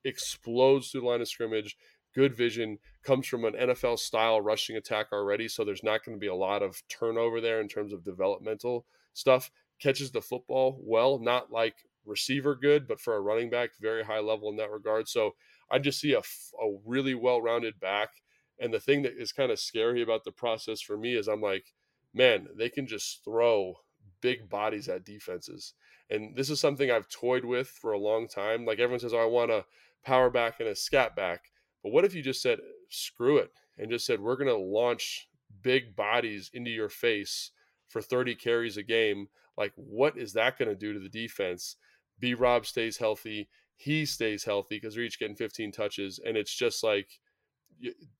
explodes 0.04 0.90
through 0.90 1.02
the 1.02 1.06
line 1.06 1.20
of 1.20 1.28
scrimmage, 1.28 1.76
good 2.14 2.34
vision, 2.34 2.78
comes 3.02 3.26
from 3.26 3.44
an 3.44 3.54
NFL 3.54 3.98
style 3.98 4.40
rushing 4.40 4.76
attack 4.76 5.08
already. 5.12 5.48
So 5.48 5.64
there's 5.64 5.82
not 5.82 6.04
going 6.04 6.16
to 6.16 6.20
be 6.20 6.28
a 6.28 6.34
lot 6.34 6.62
of 6.62 6.82
turnover 6.88 7.40
there 7.40 7.60
in 7.60 7.68
terms 7.68 7.92
of 7.92 8.04
developmental 8.04 8.86
stuff. 9.12 9.50
Catches 9.80 10.10
the 10.10 10.22
football 10.22 10.78
well, 10.82 11.18
not 11.18 11.50
like 11.50 11.74
receiver 12.06 12.54
good, 12.54 12.86
but 12.86 13.00
for 13.00 13.16
a 13.16 13.20
running 13.20 13.50
back, 13.50 13.70
very 13.80 14.04
high 14.04 14.20
level 14.20 14.48
in 14.50 14.56
that 14.56 14.70
regard. 14.70 15.08
So 15.08 15.34
I 15.70 15.78
just 15.78 16.00
see 16.00 16.12
a, 16.12 16.20
a 16.20 16.76
really 16.84 17.14
well 17.14 17.42
rounded 17.42 17.80
back. 17.80 18.10
And 18.58 18.72
the 18.72 18.80
thing 18.80 19.02
that 19.02 19.14
is 19.16 19.32
kind 19.32 19.50
of 19.50 19.58
scary 19.58 20.02
about 20.02 20.24
the 20.24 20.32
process 20.32 20.80
for 20.80 20.96
me 20.96 21.14
is 21.14 21.28
I'm 21.28 21.40
like, 21.40 21.74
man, 22.12 22.48
they 22.56 22.68
can 22.68 22.86
just 22.86 23.24
throw 23.24 23.74
big 24.20 24.48
bodies 24.48 24.88
at 24.88 25.04
defenses. 25.04 25.74
And 26.10 26.36
this 26.36 26.50
is 26.50 26.60
something 26.60 26.90
I've 26.90 27.08
toyed 27.08 27.44
with 27.44 27.68
for 27.68 27.92
a 27.92 27.98
long 27.98 28.28
time. 28.28 28.64
Like 28.64 28.78
everyone 28.78 29.00
says, 29.00 29.14
oh, 29.14 29.18
I 29.18 29.26
want 29.26 29.50
a 29.50 29.64
power 30.04 30.30
back 30.30 30.60
and 30.60 30.68
a 30.68 30.76
scat 30.76 31.16
back. 31.16 31.50
But 31.82 31.92
what 31.92 32.04
if 32.04 32.14
you 32.14 32.22
just 32.22 32.42
said, 32.42 32.60
screw 32.88 33.38
it, 33.38 33.50
and 33.78 33.90
just 33.90 34.06
said, 34.06 34.20
we're 34.20 34.36
going 34.36 34.48
to 34.48 34.56
launch 34.56 35.28
big 35.62 35.96
bodies 35.96 36.50
into 36.54 36.70
your 36.70 36.88
face 36.88 37.50
for 37.88 38.00
30 38.00 38.34
carries 38.36 38.76
a 38.76 38.82
game? 38.82 39.28
Like, 39.56 39.72
what 39.76 40.16
is 40.16 40.32
that 40.34 40.58
going 40.58 40.68
to 40.68 40.74
do 40.74 40.92
to 40.92 40.98
the 41.00 41.08
defense? 41.08 41.76
B 42.18 42.34
Rob 42.34 42.66
stays 42.66 42.96
healthy. 42.96 43.48
He 43.76 44.06
stays 44.06 44.44
healthy 44.44 44.76
because 44.76 44.94
they're 44.94 45.04
each 45.04 45.18
getting 45.18 45.36
15 45.36 45.72
touches. 45.72 46.20
And 46.24 46.36
it's 46.36 46.54
just 46.54 46.84
like 46.84 47.18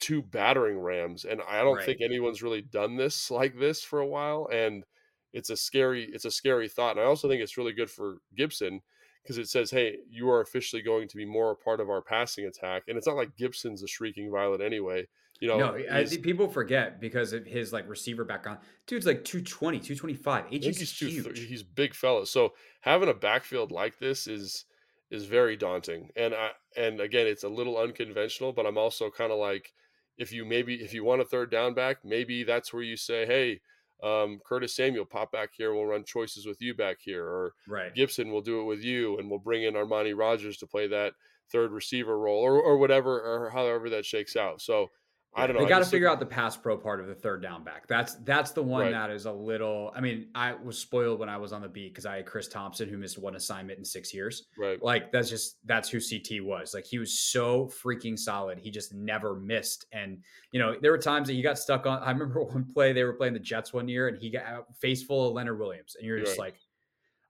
two 0.01 0.23
battering 0.23 0.79
rams. 0.79 1.25
And 1.25 1.41
I 1.49 1.63
don't 1.63 1.77
right. 1.77 1.87
think 1.87 2.01
anyone's 2.01 2.43
really 2.43 2.63
done 2.63 2.97
this 2.97 3.31
like 3.31 3.59
this 3.59 3.83
for 3.83 4.01
a 4.01 4.07
while. 4.07 4.49
And 4.53 4.85
it's 5.33 5.51
a 5.51 5.57
scary, 5.57 6.09
it's 6.13 6.25
a 6.25 6.31
scary 6.31 6.69
thought. 6.69 6.97
And 6.97 7.01
I 7.01 7.05
also 7.05 7.29
think 7.29 7.43
it's 7.43 7.57
really 7.57 7.73
good 7.73 7.91
for 7.91 8.19
Gibson 8.37 8.81
because 9.23 9.39
it 9.39 9.49
says, 9.49 9.71
"Hey, 9.71 9.97
you 10.11 10.29
are 10.31 10.41
officially 10.41 10.83
going 10.83 11.09
to 11.09 11.17
be 11.17 11.25
more 11.25 11.51
a 11.51 11.57
part 11.57 11.81
of 11.81 11.89
our 11.89 12.03
passing 12.03 12.47
attack." 12.47 12.85
And 12.89 12.97
it's 12.97 13.07
not 13.07 13.17
like 13.17 13.37
Gibson's 13.37 13.83
a 13.83 13.89
shrieking 13.89 14.31
violet 14.31 14.61
anyway. 14.61 15.07
You 15.41 15.49
know, 15.49 15.59
no, 15.59 15.79
I 15.91 16.05
think 16.05 16.23
people 16.23 16.49
forget 16.49 17.01
because 17.01 17.33
of 17.33 17.45
his 17.45 17.73
like 17.73 17.89
receiver 17.89 18.25
background. 18.25 18.61
Dude's 18.87 19.07
like 19.07 19.25
220, 19.25 19.79
225. 19.79 20.45
Age 20.53 20.67
is 20.67 20.79
he's 20.79 20.93
huge. 20.93 21.47
he's 21.47 21.63
big 21.63 21.95
fella. 21.95 22.27
So 22.27 22.53
having 22.81 23.09
a 23.09 23.15
backfield 23.15 23.73
like 23.73 23.99
this 23.99 24.27
is 24.27 24.65
is 25.11 25.27
very 25.27 25.57
daunting. 25.57 26.11
And 26.17 26.35
I 26.35 26.51
and 26.77 27.01
again, 27.01 27.27
it's 27.27 27.45
a 27.45 27.49
little 27.49 27.79
unconventional, 27.79 28.53
but 28.53 28.67
I'm 28.67 28.79
also 28.79 29.11
kind 29.11 29.33
of 29.33 29.39
like 29.39 29.73
if 30.19 30.33
you 30.33 30.45
maybe 30.45 30.75
if 30.77 30.93
you 30.95 31.05
want 31.05 31.21
a 31.21 31.25
third 31.25 31.51
down 31.51 31.75
back, 31.75 31.99
maybe 32.05 32.45
that's 32.45 32.73
where 32.73 32.83
you 32.83 32.97
say, 32.97 33.27
"Hey, 33.27 33.61
um, 34.03 34.41
Curtis 34.47 34.77
Samuel 34.77 35.05
pop 35.05 35.33
back 35.33 35.51
here. 35.53 35.75
We'll 35.75 35.87
run 35.87 36.05
choices 36.05 36.47
with 36.47 36.61
you 36.61 36.75
back 36.75 36.99
here, 37.01 37.25
or 37.25 37.55
right. 37.69 37.95
Gibson 37.95 38.31
will 38.31 38.43
do 38.43 38.61
it 38.61 38.65
with 38.65 38.83
you, 38.83 39.19
and 39.19 39.31
we'll 39.31 39.39
bring 39.39 39.65
in 39.65 39.75
Armani 39.75 40.17
Rogers 40.17 40.59
to 40.59 40.67
play 40.67 40.87
that 40.89 41.15
third 41.51 41.73
receiver 41.73 42.19
role, 42.19 42.41
or 42.41 42.61
or 42.61 42.79
whatever, 42.79 43.21
or 43.21 43.51
however 43.51 43.89
that 43.91 44.05
shakes 44.05 44.37
out. 44.37 44.61
So 44.61 44.91
I 45.37 45.47
don't 45.47 45.57
know. 45.57 45.63
They 45.63 45.69
got 45.69 45.81
to 45.81 45.85
figure 45.85 46.09
out 46.09 46.21
the 46.21 46.27
pass 46.27 46.57
pro 46.57 46.77
part 46.77 47.01
of 47.01 47.09
the 47.09 47.15
third 47.15 47.43
down 47.43 47.65
back. 47.65 47.89
That's 47.89 48.15
that's 48.25 48.53
the 48.53 48.63
one 48.63 48.83
right. 48.83 48.93
that 48.93 49.11
is 49.11 49.27
a 49.27 49.33
little. 49.33 49.93
I 49.95 50.01
mean, 50.01 50.29
I 50.35 50.55
was 50.55 50.79
spoiled 50.79 51.19
when 51.19 51.29
I 51.29 51.37
was 51.37 51.53
on 51.53 51.61
the 51.61 51.69
beat 51.69 51.93
because 51.93 52.07
I 52.07 52.17
had 52.17 52.27
Chris 52.27 52.47
Thompson 52.47 52.89
who 52.89 52.97
missed 52.97 53.19
one 53.19 53.35
assignment 53.35 53.79
in 53.79 53.85
six 53.85 54.15
years. 54.15 54.47
Right. 54.57 54.81
Like 54.83 55.11
that's 55.11 55.29
just 55.29 55.57
that's 55.65 55.89
who 55.89 55.99
CT 55.99 56.45
was. 56.45 56.73
Like 56.73 56.85
he 56.85 56.99
was 56.99 57.19
so 57.19 57.67
freaking 57.67 58.19
solid. 58.19 58.59
He 58.59 58.71
just 58.71 58.95
never 58.95 59.35
missed. 59.35 59.87
And 59.93 60.19
you 60.53 60.61
know, 60.61 60.77
there 60.81 60.93
were 60.93 60.99
times 60.99 61.27
that 61.29 61.35
he 61.35 61.43
got 61.43 61.59
stuck 61.59 61.85
on. 61.87 62.01
I 62.03 62.13
remember 62.13 62.43
one 62.45 62.67
play 62.73 62.93
they 62.93 63.05
were 63.05 63.15
playing 63.15 63.35
the 63.35 63.41
Jets 63.41 63.73
one 63.73 63.89
year, 63.89 64.09
and 64.09 64.17
he 64.17 64.31
got 64.31 64.67
face 64.81 65.03
full 65.03 65.29
of 65.29 65.35
Leonard 65.35 65.59
Williams, 65.59 65.97
and 65.97 66.07
you're 66.07 66.21
just 66.21 66.39
right. 66.39 66.47
like, 66.47 66.55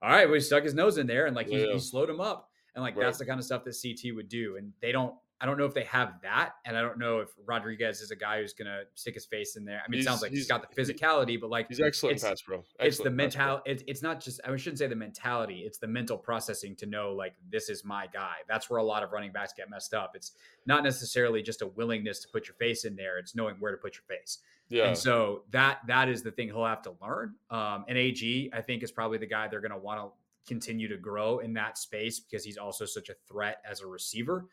all 0.03 0.11
right, 0.11 0.25
well, 0.25 0.35
he 0.35 0.41
stuck 0.41 0.63
his 0.63 0.75
nose 0.75 0.99
in 0.99 1.07
there, 1.07 1.25
and 1.25 1.35
like 1.35 1.47
he, 1.47 1.71
he 1.71 1.79
slowed 1.79 2.09
him 2.09 2.21
up. 2.21 2.49
And 2.75 2.83
like 2.83 2.95
right. 2.97 3.05
that's 3.05 3.17
the 3.17 3.25
kind 3.25 3.39
of 3.39 3.45
stuff 3.45 3.63
that 3.63 3.75
CT 3.81 4.13
would 4.15 4.27
do. 4.27 4.57
And 4.57 4.73
they 4.81 4.91
don't 4.91 5.15
I 5.41 5.45
don't 5.45 5.57
know 5.57 5.65
if 5.65 5.73
they 5.73 5.83
have 5.83 6.13
that, 6.23 6.53
and 6.65 6.77
I 6.77 6.81
don't 6.81 6.97
know 6.97 7.19
if 7.19 7.29
Rodriguez 7.45 7.99
is 7.99 8.09
a 8.09 8.15
guy 8.15 8.39
who's 8.39 8.53
going 8.53 8.67
to 8.67 8.83
stick 8.93 9.15
his 9.15 9.25
face 9.25 9.57
in 9.57 9.65
there. 9.65 9.81
I 9.85 9.89
mean, 9.89 9.97
he's, 9.97 10.05
it 10.05 10.09
sounds 10.09 10.21
like 10.21 10.31
he's, 10.31 10.41
he's 10.41 10.47
got 10.47 10.69
the 10.69 10.81
physicality, 10.81 11.39
but 11.39 11.49
like 11.49 11.67
he's 11.67 11.81
excellent 11.81 12.21
pass 12.21 12.41
pro. 12.41 12.59
Excellent 12.79 12.87
it's 12.87 12.97
the 12.99 13.09
mental. 13.09 13.61
It's, 13.65 13.83
it's 13.85 14.01
not 14.01 14.21
just 14.21 14.39
I 14.47 14.55
shouldn't 14.55 14.79
say 14.79 14.87
the 14.87 14.95
mentality. 14.95 15.63
It's 15.65 15.77
the 15.77 15.87
mental 15.87 16.17
processing 16.17 16.75
to 16.77 16.85
know 16.85 17.11
like 17.11 17.33
this 17.51 17.69
is 17.69 17.83
my 17.83 18.07
guy. 18.07 18.35
That's 18.47 18.69
where 18.69 18.79
a 18.79 18.83
lot 18.83 19.03
of 19.03 19.11
running 19.11 19.33
backs 19.33 19.51
get 19.55 19.69
messed 19.69 19.93
up. 19.93 20.13
It's 20.15 20.31
not 20.65 20.83
necessarily 20.83 21.41
just 21.41 21.61
a 21.61 21.67
willingness 21.67 22.19
to 22.21 22.29
put 22.29 22.47
your 22.47 22.55
face 22.55 22.85
in 22.85 22.95
there. 22.95 23.17
It's 23.17 23.35
knowing 23.35 23.55
where 23.59 23.71
to 23.71 23.77
put 23.77 23.95
your 23.95 24.17
face. 24.17 24.39
Yeah. 24.69 24.85
And 24.85 24.97
so 24.97 25.43
that 25.51 25.79
that 25.87 26.07
is 26.07 26.23
the 26.23 26.31
thing 26.31 26.47
he'll 26.47 26.65
have 26.65 26.81
to 26.83 26.93
learn. 27.01 27.35
Um, 27.49 27.85
and 27.89 27.97
AG, 27.97 28.51
I 28.53 28.61
think, 28.61 28.83
is 28.83 28.91
probably 28.91 29.17
the 29.17 29.27
guy 29.27 29.49
they're 29.49 29.61
going 29.61 29.71
to 29.71 29.77
want 29.77 29.99
to 29.99 30.11
continue 30.47 30.87
to 30.87 30.97
grow 30.97 31.39
in 31.39 31.53
that 31.53 31.77
space 31.77 32.19
because 32.19 32.43
he's 32.43 32.57
also 32.57 32.85
such 32.85 33.09
a 33.09 33.15
threat 33.27 33.61
as 33.69 33.81
a 33.81 33.87
receiver. 33.87 34.45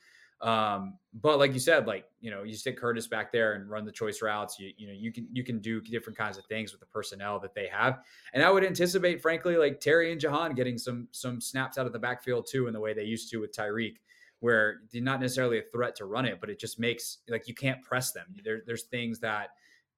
Um, 0.43 0.99
but 1.15 1.39
like 1.39 1.55
you 1.55 1.61
said, 1.61 1.87
like 1.87 2.07
you 2.21 2.31
know, 2.31 2.43
you 2.43 2.55
stick 2.55 2.77
Curtis 2.77 3.07
back 3.07 3.31
there 3.31 3.53
and 3.53 3.71
run 3.71 3.85
the 3.85 3.93
choice 3.93 4.21
routes. 4.23 4.59
You 4.59 4.73
you 4.77 4.89
know, 4.89 4.93
you 4.93 5.13
can 5.13 5.29
you 5.33 5.45
can 5.45 5.61
do 5.61 5.81
different 5.81 6.19
kinds 6.19 6.37
of 6.37 6.45
things 6.47 6.73
with 6.73 6.81
the 6.81 6.87
personnel 6.87 7.39
that 7.41 7.55
they 7.55 7.69
have. 7.69 8.01
And 8.35 8.43
I 8.43 8.51
would 8.51 8.65
anticipate, 8.65 9.23
frankly, 9.23 9.57
like 9.57 9.79
Terry 9.79 10.11
and 10.11 10.21
Jahan 10.21 10.55
getting 10.55 10.79
some 10.79 11.07
some 11.13 11.41
snaps 11.41 11.79
out 11.79 11.87
of 11.87 11.93
the 11.93 11.99
backfield 11.99 12.47
too, 12.51 12.67
in 12.67 12.73
the 12.73 12.81
way 12.81 12.93
they 12.93 13.05
used 13.05 13.31
to 13.31 13.39
with 13.39 13.57
Tyreek, 13.57 13.97
where 14.41 14.81
they're 14.93 15.01
not 15.01 15.21
necessarily 15.21 15.59
a 15.59 15.63
threat 15.73 15.95
to 15.97 16.07
run 16.07 16.27
it, 16.27 16.41
but 16.41 16.51
it 16.51 16.59
just 16.59 16.81
makes 16.81 17.19
like 17.29 17.47
you 17.47 17.55
can't 17.55 17.81
press 17.83 18.11
them. 18.11 18.27
There, 18.43 18.63
there's 18.67 18.85
things 18.85 19.21
that 19.21 19.51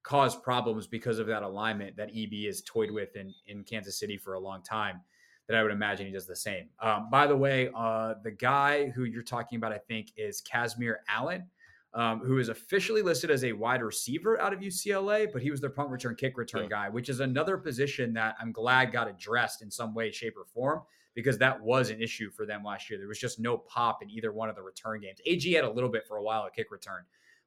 cause 0.03 0.35
problems 0.35 0.85
because 0.85 1.17
of 1.17 1.25
that 1.25 1.41
alignment 1.41 1.97
that 1.97 2.11
EB 2.15 2.45
has 2.45 2.61
toyed 2.61 2.91
with 2.91 3.15
in 3.15 3.33
in 3.47 3.63
Kansas 3.63 3.97
City 3.97 4.17
for 4.17 4.35
a 4.35 4.39
long 4.39 4.61
time 4.61 5.01
that 5.47 5.57
I 5.57 5.63
would 5.63 5.71
imagine 5.71 6.07
he 6.07 6.11
does 6.11 6.25
the 6.25 6.35
same. 6.35 6.69
Um, 6.79 7.09
by 7.11 7.27
the 7.27 7.35
way, 7.35 7.69
uh, 7.75 8.15
the 8.23 8.31
guy 8.31 8.89
who 8.89 9.03
you're 9.03 9.23
talking 9.23 9.57
about, 9.57 9.71
I 9.71 9.77
think, 9.77 10.11
is 10.17 10.41
Kazmeir 10.41 10.97
Allen, 11.07 11.45
um, 11.93 12.19
who 12.19 12.39
is 12.39 12.49
officially 12.49 13.01
listed 13.01 13.29
as 13.31 13.43
a 13.43 13.53
wide 13.53 13.81
receiver 13.81 14.39
out 14.41 14.53
of 14.53 14.59
UCLA, 14.59 15.31
but 15.31 15.41
he 15.41 15.51
was 15.51 15.61
their 15.61 15.69
punt 15.69 15.89
return, 15.89 16.15
kick 16.15 16.37
return 16.37 16.63
yeah. 16.63 16.69
guy, 16.69 16.89
which 16.89 17.09
is 17.09 17.19
another 17.19 17.57
position 17.57 18.13
that 18.13 18.35
I'm 18.41 18.51
glad 18.51 18.91
got 18.91 19.07
addressed 19.07 19.61
in 19.61 19.69
some 19.69 19.93
way, 19.93 20.11
shape, 20.11 20.35
or 20.37 20.45
form 20.45 20.81
because 21.15 21.37
that 21.37 21.59
was 21.61 21.89
an 21.89 22.01
issue 22.01 22.29
for 22.29 22.45
them 22.45 22.63
last 22.63 22.89
year. 22.89 22.99
There 22.99 23.07
was 23.07 23.19
just 23.19 23.39
no 23.39 23.57
pop 23.57 24.03
in 24.03 24.09
either 24.09 24.33
one 24.33 24.49
of 24.49 24.55
the 24.55 24.61
return 24.61 24.99
games. 24.99 25.19
AG 25.25 25.49
had 25.51 25.63
a 25.63 25.69
little 25.69 25.89
bit 25.89 26.05
for 26.05 26.17
a 26.17 26.23
while 26.23 26.45
at 26.45 26.53
kick 26.53 26.71
return, 26.71 27.03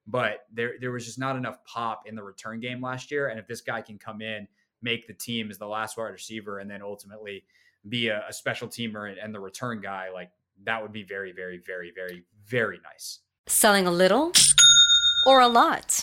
but 0.06 0.46
there 0.52 0.74
there 0.80 0.90
was 0.90 1.04
just 1.04 1.18
not 1.18 1.36
enough 1.36 1.62
pop 1.64 2.04
in 2.06 2.16
the 2.16 2.22
return 2.22 2.58
game 2.58 2.80
last 2.80 3.10
year. 3.10 3.28
And 3.28 3.38
if 3.38 3.46
this 3.46 3.60
guy 3.60 3.82
can 3.82 3.98
come 3.98 4.22
in, 4.22 4.48
make 4.80 5.06
the 5.06 5.12
team 5.12 5.50
as 5.50 5.58
the 5.58 5.66
last 5.66 5.98
wide 5.98 6.08
receiver, 6.08 6.58
and 6.58 6.70
then 6.70 6.82
ultimately 6.82 7.44
be 7.86 8.08
a, 8.08 8.24
a 8.28 8.32
special 8.32 8.68
teamer 8.68 9.08
and, 9.08 9.18
and 9.18 9.34
the 9.34 9.40
return 9.40 9.80
guy, 9.80 10.08
like 10.12 10.30
that 10.64 10.80
would 10.82 10.92
be 10.92 11.02
very, 11.02 11.32
very, 11.32 11.60
very, 11.64 11.92
very, 11.94 12.24
very 12.46 12.80
nice. 12.82 13.20
Selling 13.46 13.86
a 13.86 13.90
little 13.90 14.32
or 15.26 15.40
a 15.40 15.48
lot. 15.48 16.02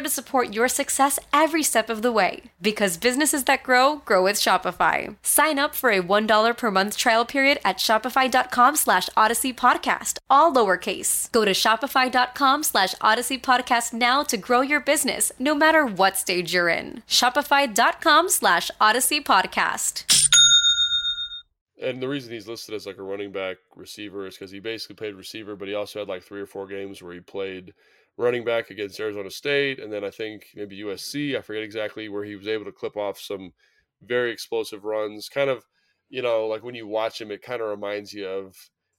to 0.00 0.08
support 0.08 0.52
your 0.52 0.68
success 0.68 1.18
every 1.32 1.62
step 1.62 1.88
of 1.88 2.02
the 2.02 2.10
way. 2.12 2.42
Because 2.60 2.96
businesses 2.96 3.44
that 3.44 3.62
grow, 3.62 3.96
grow 4.04 4.22
with 4.24 4.36
Shopify. 4.36 5.16
Sign 5.22 5.58
up 5.58 5.74
for 5.74 5.90
a 5.90 6.02
$1 6.02 6.56
per 6.56 6.70
month 6.70 6.96
trial 6.96 7.24
period 7.24 7.58
at 7.64 7.78
shopify.com 7.78 8.76
slash 8.76 9.08
audacy 9.16 9.54
podcast, 9.54 10.18
all 10.28 10.52
lowercase. 10.52 11.30
Go 11.32 11.44
to 11.44 11.52
shopify.com 11.52 12.62
slash 12.62 12.94
audacy 12.96 13.40
podcast 13.40 13.92
now 13.92 14.22
to 14.24 14.36
grow 14.36 14.60
your 14.60 14.80
business, 14.80 15.32
no 15.38 15.54
matter 15.54 15.86
what 15.86 16.16
stage 16.16 16.52
you're 16.52 16.68
in. 16.68 17.02
Shopify.com 17.08 18.28
slash 18.28 18.70
audacy 18.80 19.22
podcast. 19.22 20.04
And 21.80 22.02
the 22.02 22.08
reason 22.08 22.32
he's 22.32 22.48
listed 22.48 22.74
as 22.74 22.86
like 22.86 22.98
a 22.98 23.02
running 23.02 23.30
back 23.30 23.58
receiver 23.76 24.26
is 24.26 24.34
because 24.34 24.50
he 24.50 24.58
basically 24.58 24.96
played 24.96 25.14
receiver, 25.14 25.54
but 25.54 25.68
he 25.68 25.74
also 25.74 26.00
had 26.00 26.08
like 26.08 26.24
three 26.24 26.40
or 26.40 26.46
four 26.46 26.66
games 26.66 27.00
where 27.00 27.14
he 27.14 27.20
played 27.20 27.72
running 28.18 28.44
back 28.44 28.68
against 28.70 29.00
Arizona 29.00 29.30
State, 29.30 29.78
and 29.78 29.90
then 29.92 30.04
I 30.04 30.10
think 30.10 30.48
maybe 30.54 30.78
USC. 30.78 31.38
I 31.38 31.40
forget 31.40 31.62
exactly 31.62 32.08
where 32.08 32.24
he 32.24 32.36
was 32.36 32.48
able 32.48 32.64
to 32.66 32.72
clip 32.72 32.96
off 32.96 33.18
some 33.18 33.52
very 34.02 34.32
explosive 34.32 34.84
runs. 34.84 35.28
Kind 35.28 35.48
of, 35.48 35.64
you 36.10 36.20
know, 36.20 36.46
like 36.46 36.62
when 36.62 36.74
you 36.74 36.86
watch 36.86 37.20
him, 37.20 37.30
it 37.30 37.42
kind 37.42 37.62
of 37.62 37.68
reminds 37.68 38.12
you 38.12 38.28
of 38.28 38.54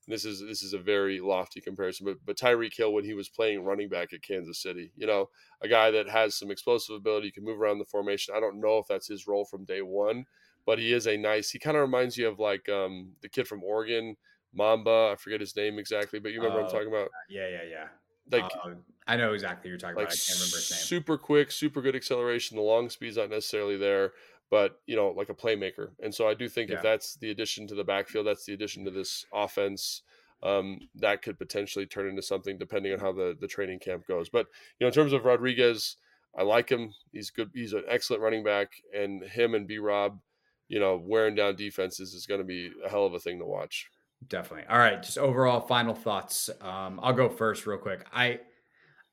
this 0.07 0.25
is 0.25 0.39
this 0.41 0.63
is 0.63 0.73
a 0.73 0.79
very 0.79 1.19
lofty 1.19 1.59
comparison, 1.59 2.05
but 2.05 2.17
but 2.25 2.37
Tyreek 2.37 2.75
Hill 2.75 2.93
when 2.93 3.03
he 3.03 3.13
was 3.13 3.29
playing 3.29 3.63
running 3.63 3.89
back 3.89 4.13
at 4.13 4.23
Kansas 4.23 4.61
City, 4.61 4.91
you 4.95 5.05
know, 5.05 5.29
a 5.61 5.67
guy 5.67 5.91
that 5.91 6.09
has 6.09 6.35
some 6.35 6.49
explosive 6.49 6.95
ability, 6.95 7.29
can 7.31 7.43
move 7.43 7.59
around 7.59 7.77
the 7.77 7.85
formation. 7.85 8.33
I 8.35 8.39
don't 8.39 8.61
know 8.61 8.77
if 8.79 8.87
that's 8.87 9.07
his 9.07 9.27
role 9.27 9.45
from 9.45 9.65
day 9.65 9.81
one, 9.81 10.25
but 10.65 10.79
he 10.79 10.93
is 10.93 11.07
a 11.07 11.17
nice. 11.17 11.51
He 11.51 11.59
kind 11.59 11.75
of 11.75 11.81
reminds 11.81 12.17
you 12.17 12.27
of 12.29 12.39
like 12.39 12.67
um, 12.69 13.11
the 13.21 13.29
kid 13.29 13.47
from 13.47 13.63
Oregon, 13.63 14.15
Mamba. 14.53 15.11
I 15.11 15.15
forget 15.19 15.41
his 15.41 15.55
name 15.55 15.77
exactly, 15.77 16.19
but 16.19 16.31
you 16.31 16.41
remember 16.41 16.61
uh, 16.61 16.65
I'm 16.65 16.71
talking 16.71 16.87
about? 16.87 17.09
Yeah, 17.29 17.47
yeah, 17.47 17.63
yeah. 17.69 17.87
Like 18.31 18.51
uh, 18.63 18.71
I 19.07 19.15
know 19.17 19.33
exactly 19.33 19.69
what 19.69 19.71
you're 19.71 19.77
talking 19.79 19.95
like 19.95 20.07
about. 20.07 20.13
I 20.13 20.27
can't 20.27 20.39
remember 20.39 20.57
his 20.57 20.71
name. 20.71 20.79
Super 20.79 21.17
quick, 21.17 21.51
super 21.51 21.81
good 21.81 21.95
acceleration. 21.95 22.57
The 22.57 22.63
long 22.63 22.89
speed's 22.89 23.17
not 23.17 23.29
necessarily 23.29 23.77
there, 23.77 24.13
but 24.49 24.79
you 24.85 24.95
know, 24.95 25.09
like 25.09 25.29
a 25.29 25.33
playmaker. 25.33 25.89
And 26.01 26.13
so 26.13 26.27
I 26.27 26.33
do 26.33 26.47
think 26.47 26.69
yeah. 26.69 26.77
if 26.77 26.83
that's 26.83 27.15
the 27.15 27.31
addition 27.31 27.67
to 27.67 27.75
the 27.75 27.83
backfield, 27.83 28.27
that's 28.27 28.45
the 28.45 28.53
addition 28.53 28.85
to 28.85 28.91
this 28.91 29.25
offense. 29.33 30.03
Um, 30.41 30.79
that 30.95 31.21
could 31.21 31.37
potentially 31.37 31.85
turn 31.85 32.07
into 32.07 32.21
something 32.21 32.57
depending 32.57 32.93
on 32.93 32.99
how 32.99 33.11
the 33.11 33.35
the 33.39 33.47
training 33.47 33.79
camp 33.79 34.07
goes. 34.07 34.29
But 34.29 34.47
you 34.79 34.85
know, 34.85 34.87
in 34.87 34.93
terms 34.93 35.11
of 35.11 35.25
Rodriguez, 35.25 35.97
I 36.37 36.43
like 36.43 36.69
him. 36.69 36.93
He's 37.11 37.29
good. 37.29 37.49
He's 37.53 37.73
an 37.73 37.83
excellent 37.87 38.21
running 38.21 38.43
back, 38.43 38.73
and 38.95 39.23
him 39.23 39.55
and 39.55 39.67
B 39.67 39.79
Rob, 39.79 40.19
you 40.67 40.79
know, 40.79 41.01
wearing 41.03 41.35
down 41.35 41.55
defenses 41.55 42.13
is 42.13 42.25
going 42.25 42.39
to 42.39 42.45
be 42.45 42.71
a 42.85 42.89
hell 42.89 43.05
of 43.05 43.13
a 43.13 43.19
thing 43.19 43.39
to 43.39 43.45
watch. 43.45 43.89
Definitely. 44.27 44.67
All 44.69 44.77
right. 44.77 45.01
Just 45.01 45.17
overall 45.17 45.61
final 45.61 45.95
thoughts. 45.95 46.49
Um, 46.61 46.99
I'll 47.01 47.13
go 47.13 47.29
first 47.29 47.65
real 47.65 47.77
quick. 47.77 48.05
I 48.13 48.39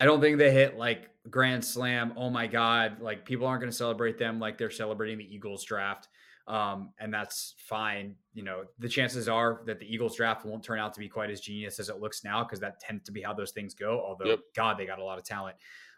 I 0.01 0.05
don't 0.05 0.21
think 0.21 0.38
they 0.38 0.51
hit 0.51 0.77
like 0.77 1.11
grand 1.31 1.64
slam. 1.64 2.12
Oh 2.16 2.31
my 2.31 2.47
God. 2.47 3.01
Like 3.01 3.25
people 3.25 3.47
aren't 3.47 3.61
going 3.61 3.71
to 3.71 3.77
celebrate 3.77 4.19
them 4.19 4.40
like 4.40 4.59
they're 4.59 4.71
celebrating 4.71 5.19
the 5.19 5.35
Eagles 5.35 5.64
draft. 5.64 6.09
Um, 6.47 6.92
and 7.01 7.12
that's 7.12 7.55
fine. 7.59 8.14
You 8.35 8.45
know, 8.45 8.64
the 8.79 8.88
chances 8.88 9.29
are 9.29 9.62
that 9.66 9.81
the 9.81 9.92
Eagles 9.92 10.16
draft 10.16 10.45
won't 10.45 10.62
turn 10.62 10.79
out 10.79 10.95
to 10.95 11.01
be 11.01 11.09
quite 11.09 11.31
as 11.31 11.40
genius 11.40 11.81
as 11.81 11.88
it 11.88 11.99
looks 12.01 12.23
now 12.23 12.45
because 12.45 12.61
that 12.61 12.79
tends 12.79 13.05
to 13.05 13.12
be 13.12 13.21
how 13.21 13.33
those 13.33 13.51
things 13.51 13.75
go. 13.75 14.01
Although, 14.01 14.27
yep. 14.27 14.40
God, 14.55 14.79
they 14.79 14.87
got 14.87 15.01
a 15.01 15.05
lot 15.05 15.19
of 15.19 15.25
talent. 15.25 15.57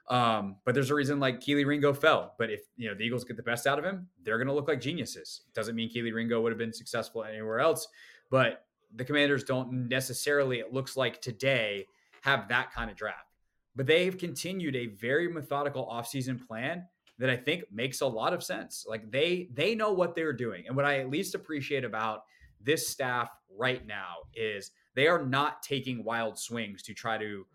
Um, 0.09 0.57
but 0.65 0.75
there's 0.75 0.91
a 0.91 0.95
reason 0.95 1.21
like 1.21 1.41
Kelee 1.41 1.67
Ringo 1.67 1.93
fell. 1.93 2.35
But 2.39 2.51
if 2.51 2.63
you 2.77 2.89
know 2.89 2.95
the 2.95 3.05
Eagles 3.05 3.25
get 3.25 3.37
the 3.37 3.43
best 3.43 3.67
out 3.67 3.79
of 3.79 3.85
him, 3.85 4.09
they're 4.25 4.39
going 4.39 4.49
to 4.49 4.55
look 4.55 4.69
like 4.69 4.81
geniuses. 4.81 5.43
Doesn't 5.55 5.75
mean 5.75 5.91
Kelee 5.91 6.15
Ringo 6.15 6.41
would 6.41 6.51
have 6.51 6.59
been 6.59 6.73
successful 6.73 7.25
anywhere 7.25 7.61
else, 7.61 7.87
but 8.31 8.65
the 8.95 9.05
Commanders 9.05 9.45
don't 9.45 9.89
necessarily, 9.89 10.59
it 10.59 10.73
looks 10.73 10.97
like 10.97 11.21
today, 11.21 11.87
have 12.23 12.49
that 12.49 12.73
kind 12.73 12.91
of 12.91 12.97
draft. 12.97 13.35
But 13.77 13.87
they've 13.87 14.17
continued 14.17 14.75
a 14.77 14.87
very 14.87 15.29
methodical 15.29 15.87
offseason 15.87 16.45
plan 16.47 16.85
that 17.19 17.31
I 17.31 17.37
think 17.37 17.65
makes 17.73 18.01
a 18.01 18.07
lot 18.07 18.33
of 18.33 18.43
sense. 18.43 18.85
Like 18.89 19.11
they 19.11 19.49
they 19.53 19.75
know 19.75 19.93
what 19.93 20.15
they're 20.15 20.33
doing. 20.33 20.65
And 20.67 20.77
what 20.77 20.85
I 20.85 20.99
at 20.99 21.11
least 21.11 21.35
appreciate 21.35 21.85
about 21.85 22.23
this 22.61 22.89
staff 22.89 23.31
right 23.57 23.87
now 23.87 24.17
is 24.35 24.71
they 24.95 25.07
are 25.07 25.25
not 25.25 25.63
taking 25.63 26.05
wild 26.05 26.39
swings 26.39 26.83
to 26.83 26.95
try 26.95 27.19
to 27.19 27.47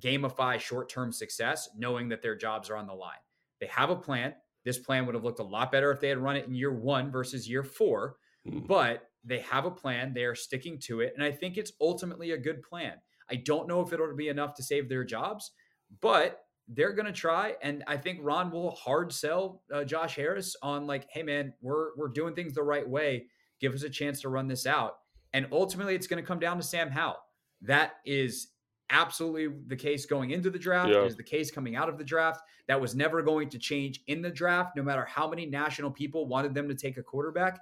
gamify 0.00 0.58
short-term 0.58 1.12
success 1.12 1.68
knowing 1.76 2.08
that 2.08 2.22
their 2.22 2.36
jobs 2.36 2.70
are 2.70 2.76
on 2.76 2.86
the 2.86 2.94
line. 2.94 3.18
They 3.60 3.66
have 3.66 3.90
a 3.90 3.96
plan. 3.96 4.34
This 4.64 4.78
plan 4.78 5.06
would 5.06 5.14
have 5.14 5.24
looked 5.24 5.40
a 5.40 5.44
lot 5.44 5.72
better 5.72 5.90
if 5.90 6.00
they 6.00 6.08
had 6.08 6.18
run 6.18 6.36
it 6.36 6.46
in 6.46 6.54
year 6.54 6.72
1 6.72 7.10
versus 7.10 7.48
year 7.48 7.64
4, 7.64 8.16
mm. 8.46 8.66
but 8.66 9.08
they 9.24 9.40
have 9.40 9.64
a 9.64 9.70
plan. 9.70 10.12
They 10.12 10.24
are 10.24 10.34
sticking 10.34 10.78
to 10.80 11.00
it. 11.00 11.12
And 11.14 11.24
I 11.24 11.30
think 11.30 11.56
it's 11.56 11.72
ultimately 11.80 12.32
a 12.32 12.38
good 12.38 12.62
plan. 12.62 12.94
I 13.30 13.36
don't 13.36 13.68
know 13.68 13.80
if 13.80 13.92
it'll 13.92 14.14
be 14.16 14.28
enough 14.28 14.54
to 14.54 14.62
save 14.62 14.88
their 14.88 15.04
jobs, 15.04 15.52
but 16.00 16.40
they're 16.68 16.92
going 16.92 17.06
to 17.06 17.12
try. 17.12 17.54
And 17.62 17.84
I 17.86 17.96
think 17.96 18.20
Ron 18.22 18.50
will 18.50 18.72
hard 18.72 19.12
sell 19.12 19.62
uh, 19.72 19.84
Josh 19.84 20.16
Harris 20.16 20.56
on 20.62 20.86
like, 20.86 21.06
hey, 21.10 21.22
man, 21.22 21.52
we're, 21.60 21.96
we're 21.96 22.08
doing 22.08 22.34
things 22.34 22.54
the 22.54 22.62
right 22.62 22.88
way. 22.88 23.26
Give 23.60 23.74
us 23.74 23.82
a 23.82 23.90
chance 23.90 24.20
to 24.22 24.28
run 24.28 24.48
this 24.48 24.66
out. 24.66 24.94
And 25.32 25.46
ultimately, 25.52 25.94
it's 25.94 26.06
going 26.06 26.22
to 26.22 26.26
come 26.26 26.38
down 26.38 26.56
to 26.58 26.62
Sam 26.62 26.90
Howell. 26.90 27.18
That 27.62 27.92
is 28.04 28.48
absolutely 28.90 29.56
the 29.66 29.76
case 29.76 30.04
going 30.04 30.30
into 30.30 30.50
the 30.50 30.58
draft. 30.58 30.90
Yeah. 30.90 31.04
Is 31.04 31.16
the 31.16 31.22
case 31.22 31.50
coming 31.50 31.76
out 31.76 31.88
of 31.88 31.96
the 31.96 32.04
draft. 32.04 32.42
That 32.68 32.80
was 32.80 32.94
never 32.94 33.22
going 33.22 33.48
to 33.50 33.58
change 33.58 34.00
in 34.06 34.20
the 34.20 34.30
draft, 34.30 34.76
no 34.76 34.82
matter 34.82 35.04
how 35.04 35.28
many 35.28 35.46
national 35.46 35.90
people 35.90 36.26
wanted 36.26 36.54
them 36.54 36.68
to 36.68 36.74
take 36.74 36.96
a 36.96 37.02
quarterback. 37.02 37.60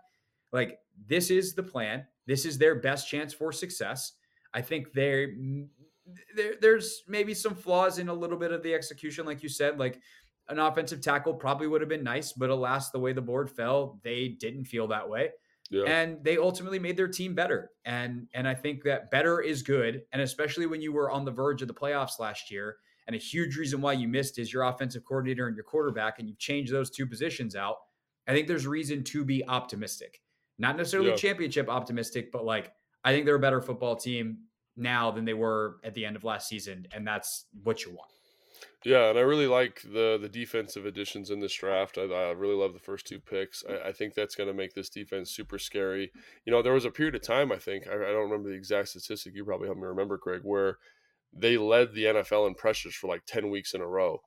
Like 0.53 0.79
this 1.07 1.31
is 1.31 1.55
the 1.55 1.63
plan. 1.63 2.07
This 2.27 2.45
is 2.45 2.59
their 2.59 2.77
best 2.77 3.09
chance 3.09 3.33
for 3.33 3.53
success. 3.53 4.13
I 4.53 4.63
think 4.63 4.93
they 4.93 5.27
mm, 5.27 5.69
there, 6.35 6.55
there's 6.61 7.03
maybe 7.07 7.35
some 7.35 7.55
flaws 7.55 7.99
in 7.99 8.09
a 8.09 8.15
little 8.15 8.39
bit 8.39 8.53
of 8.53 8.63
the 8.63 8.75
execution, 8.75 9.27
like 9.27 9.43
you 9.43 9.49
said. 9.49 9.79
Like 9.79 10.01
an 10.49 10.59
offensive 10.59 11.01
tackle 11.01 11.35
probably 11.35 11.67
would 11.67 11.81
have 11.81 11.89
been 11.89 12.05
nice, 12.05 12.33
but 12.33 12.51
alas, 12.51 12.91
the 12.91 12.99
way 12.99 13.13
the 13.13 13.23
board 13.23 13.51
fell, 13.51 14.01
they 14.03 14.29
didn't 14.29 14.65
feel 14.65 14.89
that 14.89 15.09
way. 15.09 15.31
Yeah. 15.71 15.85
And 15.85 16.25
they 16.25 16.37
ultimately 16.37 16.81
made 16.81 16.97
their 16.97 17.09
team 17.09 17.35
better. 17.35 17.71
And 17.85 18.27
and 18.35 18.49
I 18.49 18.55
think 18.55 18.83
that 18.85 19.11
better 19.11 19.41
is 19.41 19.63
good. 19.63 20.03
And 20.13 20.21
especially 20.21 20.67
when 20.67 20.83
you 20.83 20.93
were 20.93 21.11
on 21.11 21.25
the 21.25 21.31
verge 21.31 21.63
of 21.63 21.69
the 21.69 21.75
playoffs 21.75 22.19
last 22.19 22.51
year, 22.51 22.77
and 23.07 23.15
a 23.15 23.19
huge 23.19 23.57
reason 23.57 23.81
why 23.81 23.93
you 23.93 24.09
missed 24.09 24.39
is 24.39 24.53
your 24.53 24.65
offensive 24.65 25.05
coordinator 25.05 25.47
and 25.47 25.57
your 25.57 25.65
quarterback, 25.65 26.19
and 26.19 26.29
you've 26.29 26.39
changed 26.39 26.73
those 26.73 26.91
two 26.91 27.07
positions 27.07 27.55
out. 27.55 27.77
I 28.27 28.33
think 28.33 28.47
there's 28.47 28.67
reason 28.67 29.03
to 29.05 29.25
be 29.25 29.47
optimistic. 29.47 30.21
Not 30.61 30.77
necessarily 30.77 31.11
yeah. 31.11 31.17
championship 31.17 31.71
optimistic, 31.71 32.31
but 32.31 32.45
like 32.45 32.71
I 33.03 33.13
think 33.13 33.25
they're 33.25 33.37
a 33.37 33.41
better 33.41 33.63
football 33.63 33.97
team 33.97 34.41
now 34.77 35.11
than 35.11 35.25
they 35.25 35.33
were 35.33 35.77
at 35.83 35.95
the 35.95 36.05
end 36.05 36.17
of 36.17 36.23
last 36.23 36.49
season, 36.49 36.87
and 36.93 37.07
that's 37.07 37.47
what 37.65 37.85
you 37.85 37.93
want. 37.93 38.11
Yeah, 38.85 39.09
and 39.09 39.19
I 39.19 39.23
really 39.23 39.47
like 39.47 39.81
the 39.83 40.19
the 40.21 40.29
defensive 40.29 40.85
additions 40.85 41.31
in 41.31 41.41
this 41.41 41.55
draft. 41.55 41.97
I, 41.97 42.03
I 42.03 42.31
really 42.33 42.55
love 42.55 42.75
the 42.75 42.79
first 42.79 43.07
two 43.07 43.21
picks. 43.21 43.65
I, 43.69 43.89
I 43.89 43.93
think 43.93 44.13
that's 44.13 44.35
going 44.35 44.49
to 44.49 44.55
make 44.55 44.75
this 44.75 44.91
defense 44.91 45.31
super 45.31 45.59
scary. 45.59 46.13
You 46.45 46.53
know, 46.53 46.61
there 46.61 46.75
was 46.75 46.85
a 46.85 46.91
period 46.91 47.15
of 47.15 47.23
time 47.23 47.51
I 47.53 47.57
think 47.57 47.89
I, 47.89 47.95
I 47.95 48.13
don't 48.13 48.31
remember 48.31 48.51
the 48.51 48.55
exact 48.57 48.89
statistic. 48.89 49.35
You 49.35 49.47
probably 49.47 49.67
help 49.67 49.79
me 49.79 49.85
remember, 49.85 50.19
Craig, 50.19 50.43
where 50.45 50.77
they 51.33 51.57
led 51.57 51.95
the 51.95 52.05
NFL 52.05 52.47
in 52.49 52.55
pressures 52.55 52.95
for 52.95 53.07
like 53.07 53.25
ten 53.25 53.49
weeks 53.49 53.73
in 53.73 53.81
a 53.81 53.87
row. 53.87 54.21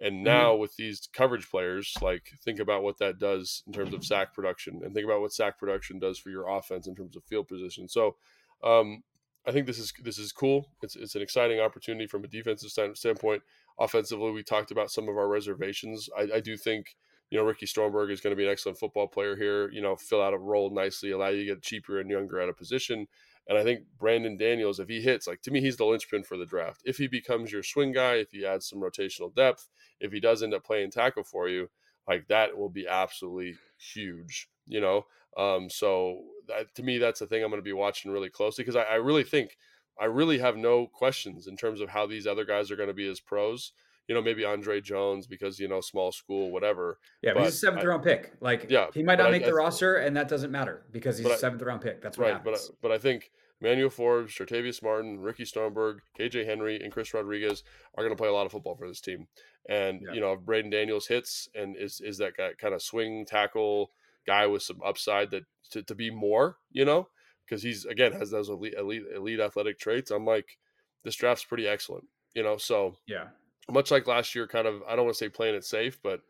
And 0.00 0.16
mm-hmm. 0.16 0.24
now 0.24 0.52
mm-hmm. 0.52 0.60
with 0.60 0.76
these 0.76 1.08
coverage 1.12 1.48
players, 1.50 1.94
like 2.02 2.32
think 2.44 2.58
about 2.58 2.82
what 2.82 2.98
that 2.98 3.18
does 3.18 3.62
in 3.66 3.72
terms 3.72 3.94
of 3.94 4.04
sack 4.04 4.34
production, 4.34 4.80
and 4.84 4.94
think 4.94 5.04
about 5.04 5.20
what 5.20 5.32
sack 5.32 5.58
production 5.58 5.98
does 5.98 6.18
for 6.18 6.30
your 6.30 6.48
offense 6.48 6.86
in 6.86 6.94
terms 6.94 7.16
of 7.16 7.24
field 7.24 7.48
position. 7.48 7.88
So, 7.88 8.16
um, 8.62 9.02
I 9.46 9.52
think 9.52 9.66
this 9.66 9.78
is 9.78 9.92
this 10.02 10.18
is 10.18 10.32
cool. 10.32 10.68
It's 10.82 10.96
it's 10.96 11.14
an 11.14 11.22
exciting 11.22 11.60
opportunity 11.60 12.06
from 12.06 12.24
a 12.24 12.28
defensive 12.28 12.70
standpoint. 12.94 13.42
Offensively, 13.78 14.32
we 14.32 14.42
talked 14.42 14.70
about 14.70 14.90
some 14.90 15.08
of 15.08 15.16
our 15.16 15.28
reservations. 15.28 16.08
I, 16.16 16.36
I 16.36 16.40
do 16.40 16.56
think 16.56 16.96
you 17.30 17.38
know 17.38 17.44
Ricky 17.44 17.66
Stromberg 17.66 18.10
is 18.10 18.20
going 18.20 18.32
to 18.32 18.36
be 18.36 18.44
an 18.44 18.50
excellent 18.50 18.78
football 18.78 19.06
player 19.06 19.36
here. 19.36 19.70
You 19.70 19.82
know, 19.82 19.96
fill 19.96 20.22
out 20.22 20.34
a 20.34 20.38
role 20.38 20.70
nicely, 20.70 21.12
allow 21.12 21.28
you 21.28 21.40
to 21.40 21.54
get 21.54 21.62
cheaper 21.62 22.00
and 22.00 22.10
younger 22.10 22.40
at 22.40 22.48
a 22.48 22.52
position. 22.52 23.06
And 23.48 23.56
I 23.56 23.62
think 23.62 23.84
Brandon 23.98 24.36
Daniels, 24.36 24.80
if 24.80 24.88
he 24.88 25.00
hits, 25.00 25.26
like 25.26 25.42
to 25.42 25.50
me, 25.50 25.60
he's 25.60 25.76
the 25.76 25.84
linchpin 25.84 26.24
for 26.24 26.36
the 26.36 26.46
draft. 26.46 26.82
If 26.84 26.96
he 26.96 27.06
becomes 27.06 27.52
your 27.52 27.62
swing 27.62 27.92
guy, 27.92 28.14
if 28.14 28.32
he 28.32 28.44
adds 28.44 28.68
some 28.68 28.80
rotational 28.80 29.34
depth, 29.34 29.68
if 30.00 30.12
he 30.12 30.20
does 30.20 30.42
end 30.42 30.54
up 30.54 30.64
playing 30.64 30.90
tackle 30.90 31.24
for 31.24 31.48
you, 31.48 31.68
like 32.08 32.26
that 32.28 32.56
will 32.56 32.68
be 32.68 32.86
absolutely 32.88 33.56
huge. 33.78 34.48
You 34.66 34.80
know, 34.80 35.06
um, 35.36 35.70
so 35.70 36.22
that, 36.48 36.74
to 36.74 36.82
me, 36.82 36.98
that's 36.98 37.20
the 37.20 37.26
thing 37.26 37.44
I'm 37.44 37.50
going 37.50 37.60
to 37.60 37.64
be 37.64 37.72
watching 37.72 38.10
really 38.10 38.30
closely 38.30 38.64
because 38.64 38.76
I, 38.76 38.82
I 38.82 38.94
really 38.94 39.24
think 39.24 39.56
I 40.00 40.06
really 40.06 40.38
have 40.38 40.56
no 40.56 40.86
questions 40.86 41.46
in 41.46 41.56
terms 41.56 41.80
of 41.80 41.88
how 41.88 42.06
these 42.06 42.26
other 42.26 42.44
guys 42.44 42.70
are 42.70 42.76
going 42.76 42.88
to 42.88 42.94
be 42.94 43.08
as 43.08 43.20
pros. 43.20 43.72
You 44.08 44.14
know, 44.14 44.22
maybe 44.22 44.44
Andre 44.44 44.80
Jones 44.80 45.26
because 45.26 45.58
you 45.58 45.68
know 45.68 45.80
small 45.80 46.12
school, 46.12 46.50
whatever. 46.50 46.98
Yeah, 47.22 47.34
but 47.34 47.44
he's 47.44 47.54
a 47.54 47.56
seventh 47.56 47.82
I, 47.82 47.86
round 47.86 48.04
pick. 48.04 48.32
Like, 48.40 48.66
yeah, 48.68 48.86
he 48.94 49.02
might 49.02 49.18
not 49.18 49.30
make 49.30 49.42
I, 49.42 49.46
the 49.46 49.54
roster, 49.54 49.96
and 49.96 50.16
that 50.16 50.28
doesn't 50.28 50.50
matter 50.50 50.86
because 50.92 51.18
he's 51.18 51.26
a 51.26 51.36
seventh 51.36 51.62
round 51.62 51.80
pick. 51.80 52.02
That's 52.02 52.16
what 52.16 52.24
right. 52.24 52.34
Happens. 52.34 52.70
But 52.80 52.88
but 52.88 52.92
I 52.92 52.98
think 52.98 53.30
Manuel 53.60 53.90
Forbes, 53.90 54.34
Jartavius 54.34 54.82
Martin, 54.82 55.18
Ricky 55.18 55.44
Stromberg, 55.44 56.00
KJ 56.18 56.44
Henry, 56.44 56.80
and 56.80 56.92
Chris 56.92 57.14
Rodriguez 57.14 57.62
are 57.96 58.04
going 58.04 58.14
to 58.14 58.20
play 58.20 58.28
a 58.28 58.32
lot 58.32 58.46
of 58.46 58.52
football 58.52 58.76
for 58.76 58.86
this 58.86 59.00
team. 59.00 59.26
And 59.68 60.02
yeah. 60.02 60.12
you 60.12 60.20
know, 60.20 60.32
if 60.32 60.40
Braeden 60.40 60.70
Daniels 60.70 61.06
hits 61.06 61.48
and 61.54 61.76
is 61.76 62.00
is 62.00 62.18
that 62.18 62.36
guy 62.36 62.50
kind 62.58 62.74
of 62.74 62.82
swing 62.82 63.24
tackle 63.26 63.90
guy 64.26 64.46
with 64.46 64.62
some 64.62 64.80
upside 64.84 65.30
that 65.30 65.44
to, 65.70 65.82
to 65.84 65.94
be 65.94 66.10
more, 66.10 66.56
you 66.70 66.84
know, 66.84 67.08
because 67.44 67.62
he's 67.62 67.84
again 67.84 68.12
has 68.12 68.30
those 68.30 68.48
elite, 68.48 68.74
elite 68.78 69.04
elite 69.14 69.40
athletic 69.40 69.78
traits. 69.78 70.10
I'm 70.10 70.24
like, 70.24 70.58
this 71.04 71.16
draft's 71.16 71.44
pretty 71.44 71.66
excellent, 71.66 72.04
you 72.34 72.42
know. 72.42 72.58
So 72.58 72.96
yeah, 73.06 73.28
much 73.70 73.90
like 73.90 74.06
last 74.06 74.34
year, 74.34 74.46
kind 74.46 74.66
of 74.66 74.82
I 74.88 74.96
don't 74.96 75.04
want 75.06 75.16
to 75.16 75.24
say 75.24 75.28
playing 75.28 75.54
it 75.54 75.64
safe, 75.64 75.98
but 76.02 76.20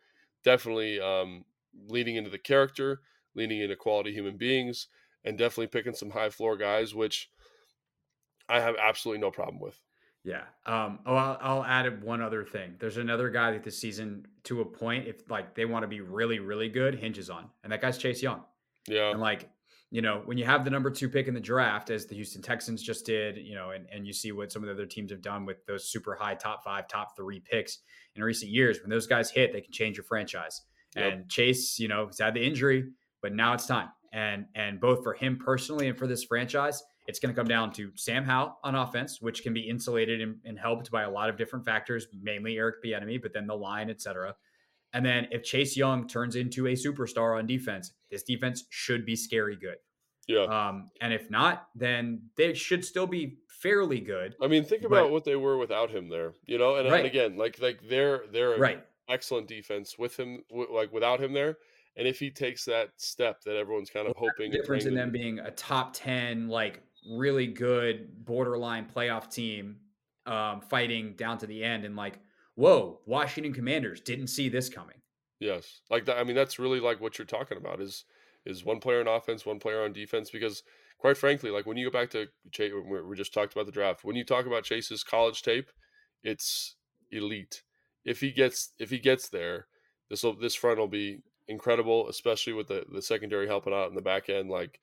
definitely 0.44 1.00
um, 1.00 1.44
leading 1.88 2.16
into 2.16 2.30
the 2.30 2.38
character, 2.38 3.00
leaning 3.34 3.60
into 3.60 3.76
quality 3.76 4.12
human 4.12 4.36
beings, 4.36 4.88
and 5.24 5.36
definitely 5.36 5.66
picking 5.66 5.94
some 5.94 6.10
high 6.10 6.30
floor 6.30 6.56
guys, 6.56 6.94
which 6.94 7.30
I 8.48 8.60
have 8.60 8.76
absolutely 8.80 9.20
no 9.20 9.30
problem 9.30 9.60
with. 9.60 9.78
Yeah. 10.24 10.42
Um, 10.66 10.98
oh, 11.06 11.14
I'll, 11.14 11.38
I'll 11.40 11.64
add 11.64 12.02
one 12.02 12.20
other 12.20 12.44
thing. 12.44 12.74
There's 12.80 12.96
another 12.96 13.30
guy 13.30 13.52
that 13.52 13.62
this 13.62 13.78
season, 13.78 14.26
to 14.44 14.60
a 14.60 14.64
point, 14.64 15.06
if 15.06 15.28
like 15.30 15.54
they 15.54 15.64
want 15.64 15.84
to 15.84 15.88
be 15.88 16.00
really, 16.00 16.40
really 16.40 16.68
good, 16.68 16.96
hinges 16.96 17.30
on, 17.30 17.48
and 17.62 17.72
that 17.72 17.80
guy's 17.80 17.96
Chase 17.96 18.22
Young. 18.22 18.42
Yeah. 18.88 19.10
And 19.10 19.20
like 19.20 19.48
you 19.90 20.02
know, 20.02 20.22
when 20.24 20.36
you 20.36 20.44
have 20.44 20.64
the 20.64 20.70
number 20.70 20.90
two 20.90 21.08
pick 21.08 21.28
in 21.28 21.34
the 21.34 21.40
draft, 21.40 21.90
as 21.90 22.06
the 22.06 22.14
Houston 22.16 22.42
Texans 22.42 22.82
just 22.82 23.06
did, 23.06 23.36
you 23.36 23.54
know, 23.54 23.70
and, 23.70 23.86
and 23.92 24.06
you 24.06 24.12
see 24.12 24.32
what 24.32 24.50
some 24.50 24.62
of 24.62 24.66
the 24.66 24.74
other 24.74 24.86
teams 24.86 25.12
have 25.12 25.22
done 25.22 25.46
with 25.46 25.64
those 25.66 25.88
super 25.88 26.14
high 26.14 26.34
top 26.34 26.64
five, 26.64 26.88
top 26.88 27.16
three 27.16 27.40
picks 27.40 27.78
in 28.16 28.22
recent 28.22 28.50
years, 28.50 28.80
when 28.80 28.90
those 28.90 29.06
guys 29.06 29.30
hit, 29.30 29.52
they 29.52 29.60
can 29.60 29.72
change 29.72 29.96
your 29.96 30.04
franchise. 30.04 30.62
Yep. 30.96 31.12
And 31.12 31.28
Chase, 31.28 31.78
you 31.78 31.88
know, 31.88 32.06
he's 32.06 32.18
had 32.18 32.34
the 32.34 32.44
injury, 32.44 32.84
but 33.22 33.32
now 33.32 33.52
it's 33.52 33.66
time. 33.66 33.88
And 34.12 34.46
and 34.54 34.80
both 34.80 35.02
for 35.02 35.12
him 35.12 35.38
personally 35.38 35.88
and 35.88 35.98
for 35.98 36.06
this 36.06 36.24
franchise, 36.24 36.82
it's 37.06 37.18
going 37.20 37.34
to 37.34 37.38
come 37.38 37.48
down 37.48 37.72
to 37.74 37.92
Sam 37.94 38.24
Howell 38.24 38.58
on 38.64 38.74
offense, 38.74 39.20
which 39.20 39.42
can 39.42 39.52
be 39.52 39.68
insulated 39.68 40.20
and, 40.20 40.36
and 40.44 40.58
helped 40.58 40.90
by 40.90 41.02
a 41.02 41.10
lot 41.10 41.28
of 41.28 41.36
different 41.36 41.64
factors, 41.64 42.06
mainly 42.20 42.56
Eric 42.56 42.76
Bieniemy, 42.84 43.20
but 43.22 43.32
then 43.32 43.46
the 43.46 43.54
line, 43.54 43.90
et 43.90 44.00
cetera. 44.00 44.34
And 44.96 45.04
then 45.04 45.28
if 45.30 45.42
Chase 45.42 45.76
Young 45.76 46.08
turns 46.08 46.36
into 46.36 46.68
a 46.68 46.72
superstar 46.72 47.38
on 47.38 47.46
defense, 47.46 47.92
this 48.10 48.22
defense 48.22 48.64
should 48.70 49.04
be 49.04 49.14
scary 49.14 49.54
good. 49.54 49.76
Yeah. 50.26 50.44
Um, 50.44 50.90
and 51.02 51.12
if 51.12 51.30
not, 51.30 51.68
then 51.74 52.22
they 52.38 52.54
should 52.54 52.82
still 52.82 53.06
be 53.06 53.36
fairly 53.46 54.00
good. 54.00 54.36
I 54.40 54.46
mean, 54.46 54.64
think 54.64 54.84
about 54.84 55.04
but, 55.04 55.12
what 55.12 55.24
they 55.24 55.36
were 55.36 55.58
without 55.58 55.90
him 55.90 56.08
there, 56.08 56.32
you 56.46 56.56
know. 56.56 56.76
And, 56.76 56.90
right. 56.90 57.00
and 57.00 57.06
again, 57.06 57.36
like 57.36 57.60
like 57.60 57.80
they're 57.90 58.22
they're 58.32 58.56
right. 58.56 58.82
excellent 59.06 59.48
defense 59.48 59.98
with 59.98 60.18
him, 60.18 60.42
w- 60.48 60.74
like 60.74 60.90
without 60.94 61.20
him 61.20 61.34
there. 61.34 61.58
And 61.98 62.08
if 62.08 62.18
he 62.18 62.30
takes 62.30 62.64
that 62.64 62.88
step 62.96 63.42
that 63.44 63.54
everyone's 63.54 63.90
kind 63.90 64.08
of 64.08 64.14
well, 64.18 64.30
hoping, 64.30 64.50
the 64.50 64.56
difference 64.56 64.86
in 64.86 64.94
them 64.94 65.10
being 65.10 65.40
a 65.40 65.50
top 65.50 65.92
ten, 65.92 66.48
like 66.48 66.80
really 67.12 67.48
good 67.48 68.24
borderline 68.24 68.86
playoff 68.86 69.30
team, 69.30 69.76
um, 70.24 70.62
fighting 70.62 71.12
down 71.16 71.36
to 71.36 71.46
the 71.46 71.62
end, 71.62 71.84
and 71.84 71.96
like 71.96 72.18
whoa, 72.56 73.00
Washington 73.06 73.52
Commanders 73.52 74.00
didn't 74.00 74.26
see 74.26 74.48
this 74.48 74.68
coming. 74.68 74.96
Yes, 75.38 75.80
like 75.90 76.06
that. 76.06 76.18
I 76.18 76.24
mean, 76.24 76.34
that's 76.34 76.58
really 76.58 76.80
like 76.80 77.00
what 77.00 77.18
you're 77.18 77.26
talking 77.26 77.58
about 77.58 77.80
is 77.80 78.04
is 78.44 78.64
one 78.64 78.80
player 78.80 79.00
on 79.00 79.08
offense, 79.08 79.46
one 79.46 79.58
player 79.58 79.84
on 79.84 79.92
defense. 79.92 80.30
Because 80.30 80.62
quite 80.98 81.16
frankly, 81.16 81.50
like 81.50 81.66
when 81.66 81.76
you 81.76 81.88
go 81.88 81.98
back 81.98 82.10
to 82.10 82.26
Chase, 82.50 82.72
we 83.04 83.16
just 83.16 83.34
talked 83.34 83.52
about 83.52 83.66
the 83.66 83.72
draft. 83.72 84.04
When 84.04 84.16
you 84.16 84.24
talk 84.24 84.46
about 84.46 84.64
Chase's 84.64 85.04
college 85.04 85.42
tape, 85.42 85.70
it's 86.22 86.76
elite. 87.12 87.62
If 88.04 88.20
he 88.20 88.30
gets 88.30 88.72
if 88.78 88.90
he 88.90 88.98
gets 88.98 89.28
there, 89.28 89.66
this 90.08 90.22
will 90.22 90.34
this 90.34 90.54
front 90.54 90.78
will 90.78 90.88
be 90.88 91.20
incredible, 91.48 92.08
especially 92.08 92.54
with 92.54 92.68
the 92.68 92.84
the 92.90 93.02
secondary 93.02 93.46
helping 93.46 93.74
out 93.74 93.88
in 93.88 93.94
the 93.94 94.02
back 94.02 94.28
end. 94.28 94.48
Like, 94.48 94.80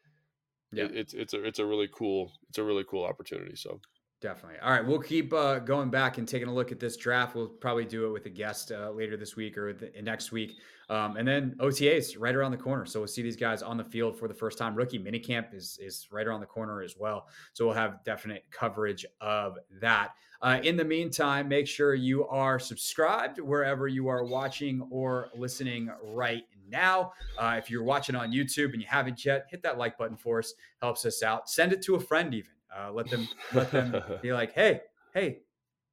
yeah. 0.71 0.85
it, 0.85 0.95
it's 0.95 1.13
it's 1.13 1.33
a 1.33 1.43
it's 1.43 1.59
a 1.59 1.65
really 1.65 1.89
cool 1.91 2.31
it's 2.49 2.59
a 2.59 2.63
really 2.63 2.85
cool 2.87 3.05
opportunity. 3.05 3.55
So 3.55 3.79
Definitely. 4.23 4.61
All 4.63 4.71
right, 4.71 4.87
we'll 4.87 5.01
keep 5.01 5.33
uh, 5.33 5.59
going 5.59 5.89
back 5.89 6.17
and 6.17 6.25
taking 6.25 6.47
a 6.47 6.53
look 6.53 6.71
at 6.71 6.79
this 6.79 6.95
draft. 6.95 7.35
We'll 7.35 7.49
probably 7.49 7.83
do 7.83 8.05
it 8.05 8.13
with 8.13 8.25
a 8.25 8.29
guest 8.29 8.71
uh, 8.71 8.89
later 8.89 9.17
this 9.17 9.35
week 9.35 9.57
or 9.57 9.73
the, 9.73 9.91
next 10.01 10.31
week, 10.31 10.59
um, 10.89 11.17
and 11.17 11.27
then 11.27 11.57
OTAs 11.59 12.15
right 12.17 12.33
around 12.33 12.51
the 12.51 12.57
corner. 12.57 12.85
So 12.85 13.01
we'll 13.01 13.09
see 13.09 13.21
these 13.21 13.35
guys 13.35 13.61
on 13.61 13.75
the 13.75 13.83
field 13.83 14.17
for 14.17 14.29
the 14.29 14.33
first 14.33 14.57
time. 14.57 14.75
Rookie 14.75 14.97
minicamp 14.97 15.53
is 15.53 15.77
is 15.81 16.07
right 16.09 16.25
around 16.25 16.39
the 16.39 16.45
corner 16.45 16.81
as 16.81 16.95
well. 16.97 17.27
So 17.51 17.65
we'll 17.65 17.75
have 17.75 18.01
definite 18.05 18.45
coverage 18.49 19.05
of 19.19 19.57
that. 19.81 20.11
Uh, 20.41 20.61
in 20.63 20.77
the 20.77 20.85
meantime, 20.85 21.49
make 21.49 21.67
sure 21.67 21.93
you 21.93 22.25
are 22.27 22.59
subscribed 22.59 23.41
wherever 23.41 23.89
you 23.89 24.07
are 24.07 24.23
watching 24.23 24.87
or 24.89 25.31
listening 25.35 25.91
right 26.01 26.45
now. 26.69 27.11
Uh, 27.37 27.55
if 27.57 27.69
you're 27.69 27.83
watching 27.83 28.15
on 28.15 28.31
YouTube 28.31 28.71
and 28.71 28.81
you 28.81 28.87
haven't 28.87 29.25
yet, 29.25 29.47
hit 29.49 29.61
that 29.63 29.77
like 29.77 29.97
button 29.97 30.15
for 30.15 30.39
us. 30.39 30.53
Helps 30.81 31.05
us 31.05 31.23
out. 31.23 31.49
Send 31.49 31.73
it 31.73 31.81
to 31.81 31.95
a 31.95 31.99
friend 31.99 32.33
even. 32.33 32.51
Uh, 32.75 32.91
let 32.91 33.09
them 33.09 33.27
let 33.53 33.71
them 33.71 33.95
be 34.21 34.33
like, 34.33 34.53
hey, 34.53 34.81
hey, 35.13 35.39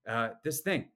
uh, 0.08 0.30
this 0.44 0.60
thing 0.60 0.86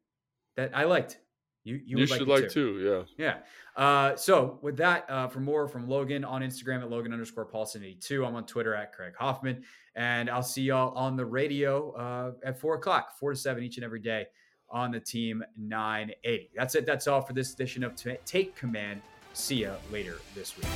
that 0.57 0.70
I 0.75 0.85
liked. 0.85 1.18
You 1.64 1.81
you, 1.85 1.99
you 1.99 2.07
should 2.07 2.29
like, 2.29 2.51
too. 2.51 2.79
too. 2.83 3.07
Yeah. 3.18 3.37
Yeah. 3.77 3.83
Uh, 3.83 4.16
so 4.16 4.59
with 4.61 4.77
that, 4.77 5.09
uh, 5.09 5.29
for 5.29 5.40
more 5.40 5.66
from 5.66 5.88
Logan 5.88 6.23
on 6.23 6.42
Instagram 6.42 6.83
at 6.83 6.90
Logan 6.90 7.12
underscore 7.12 7.47
Paulsen 7.47 7.77
82. 7.77 8.25
I'm 8.25 8.35
on 8.35 8.44
Twitter 8.44 8.75
at 8.75 8.92
Craig 8.92 9.14
Hoffman. 9.18 9.64
And 9.97 10.29
I'll 10.29 10.42
see 10.42 10.62
y'all 10.62 10.94
on 10.94 11.16
the 11.16 11.25
radio 11.25 11.92
uh, 11.92 12.33
at 12.44 12.61
four 12.61 12.75
o'clock, 12.75 13.18
four 13.18 13.31
to 13.31 13.37
seven 13.37 13.62
each 13.62 13.77
and 13.77 13.85
every 13.85 14.01
day 14.01 14.27
on 14.68 14.90
the 14.90 15.01
team 15.01 15.42
980. 15.57 16.51
That's 16.55 16.75
it. 16.75 16.85
That's 16.85 17.07
all 17.07 17.20
for 17.20 17.33
this 17.33 17.55
edition 17.55 17.85
of 17.85 17.94
Take 18.25 18.57
Command. 18.57 19.01
See 19.33 19.62
ya 19.62 19.75
later 19.90 20.18
this 20.35 20.57
week. 20.57 20.66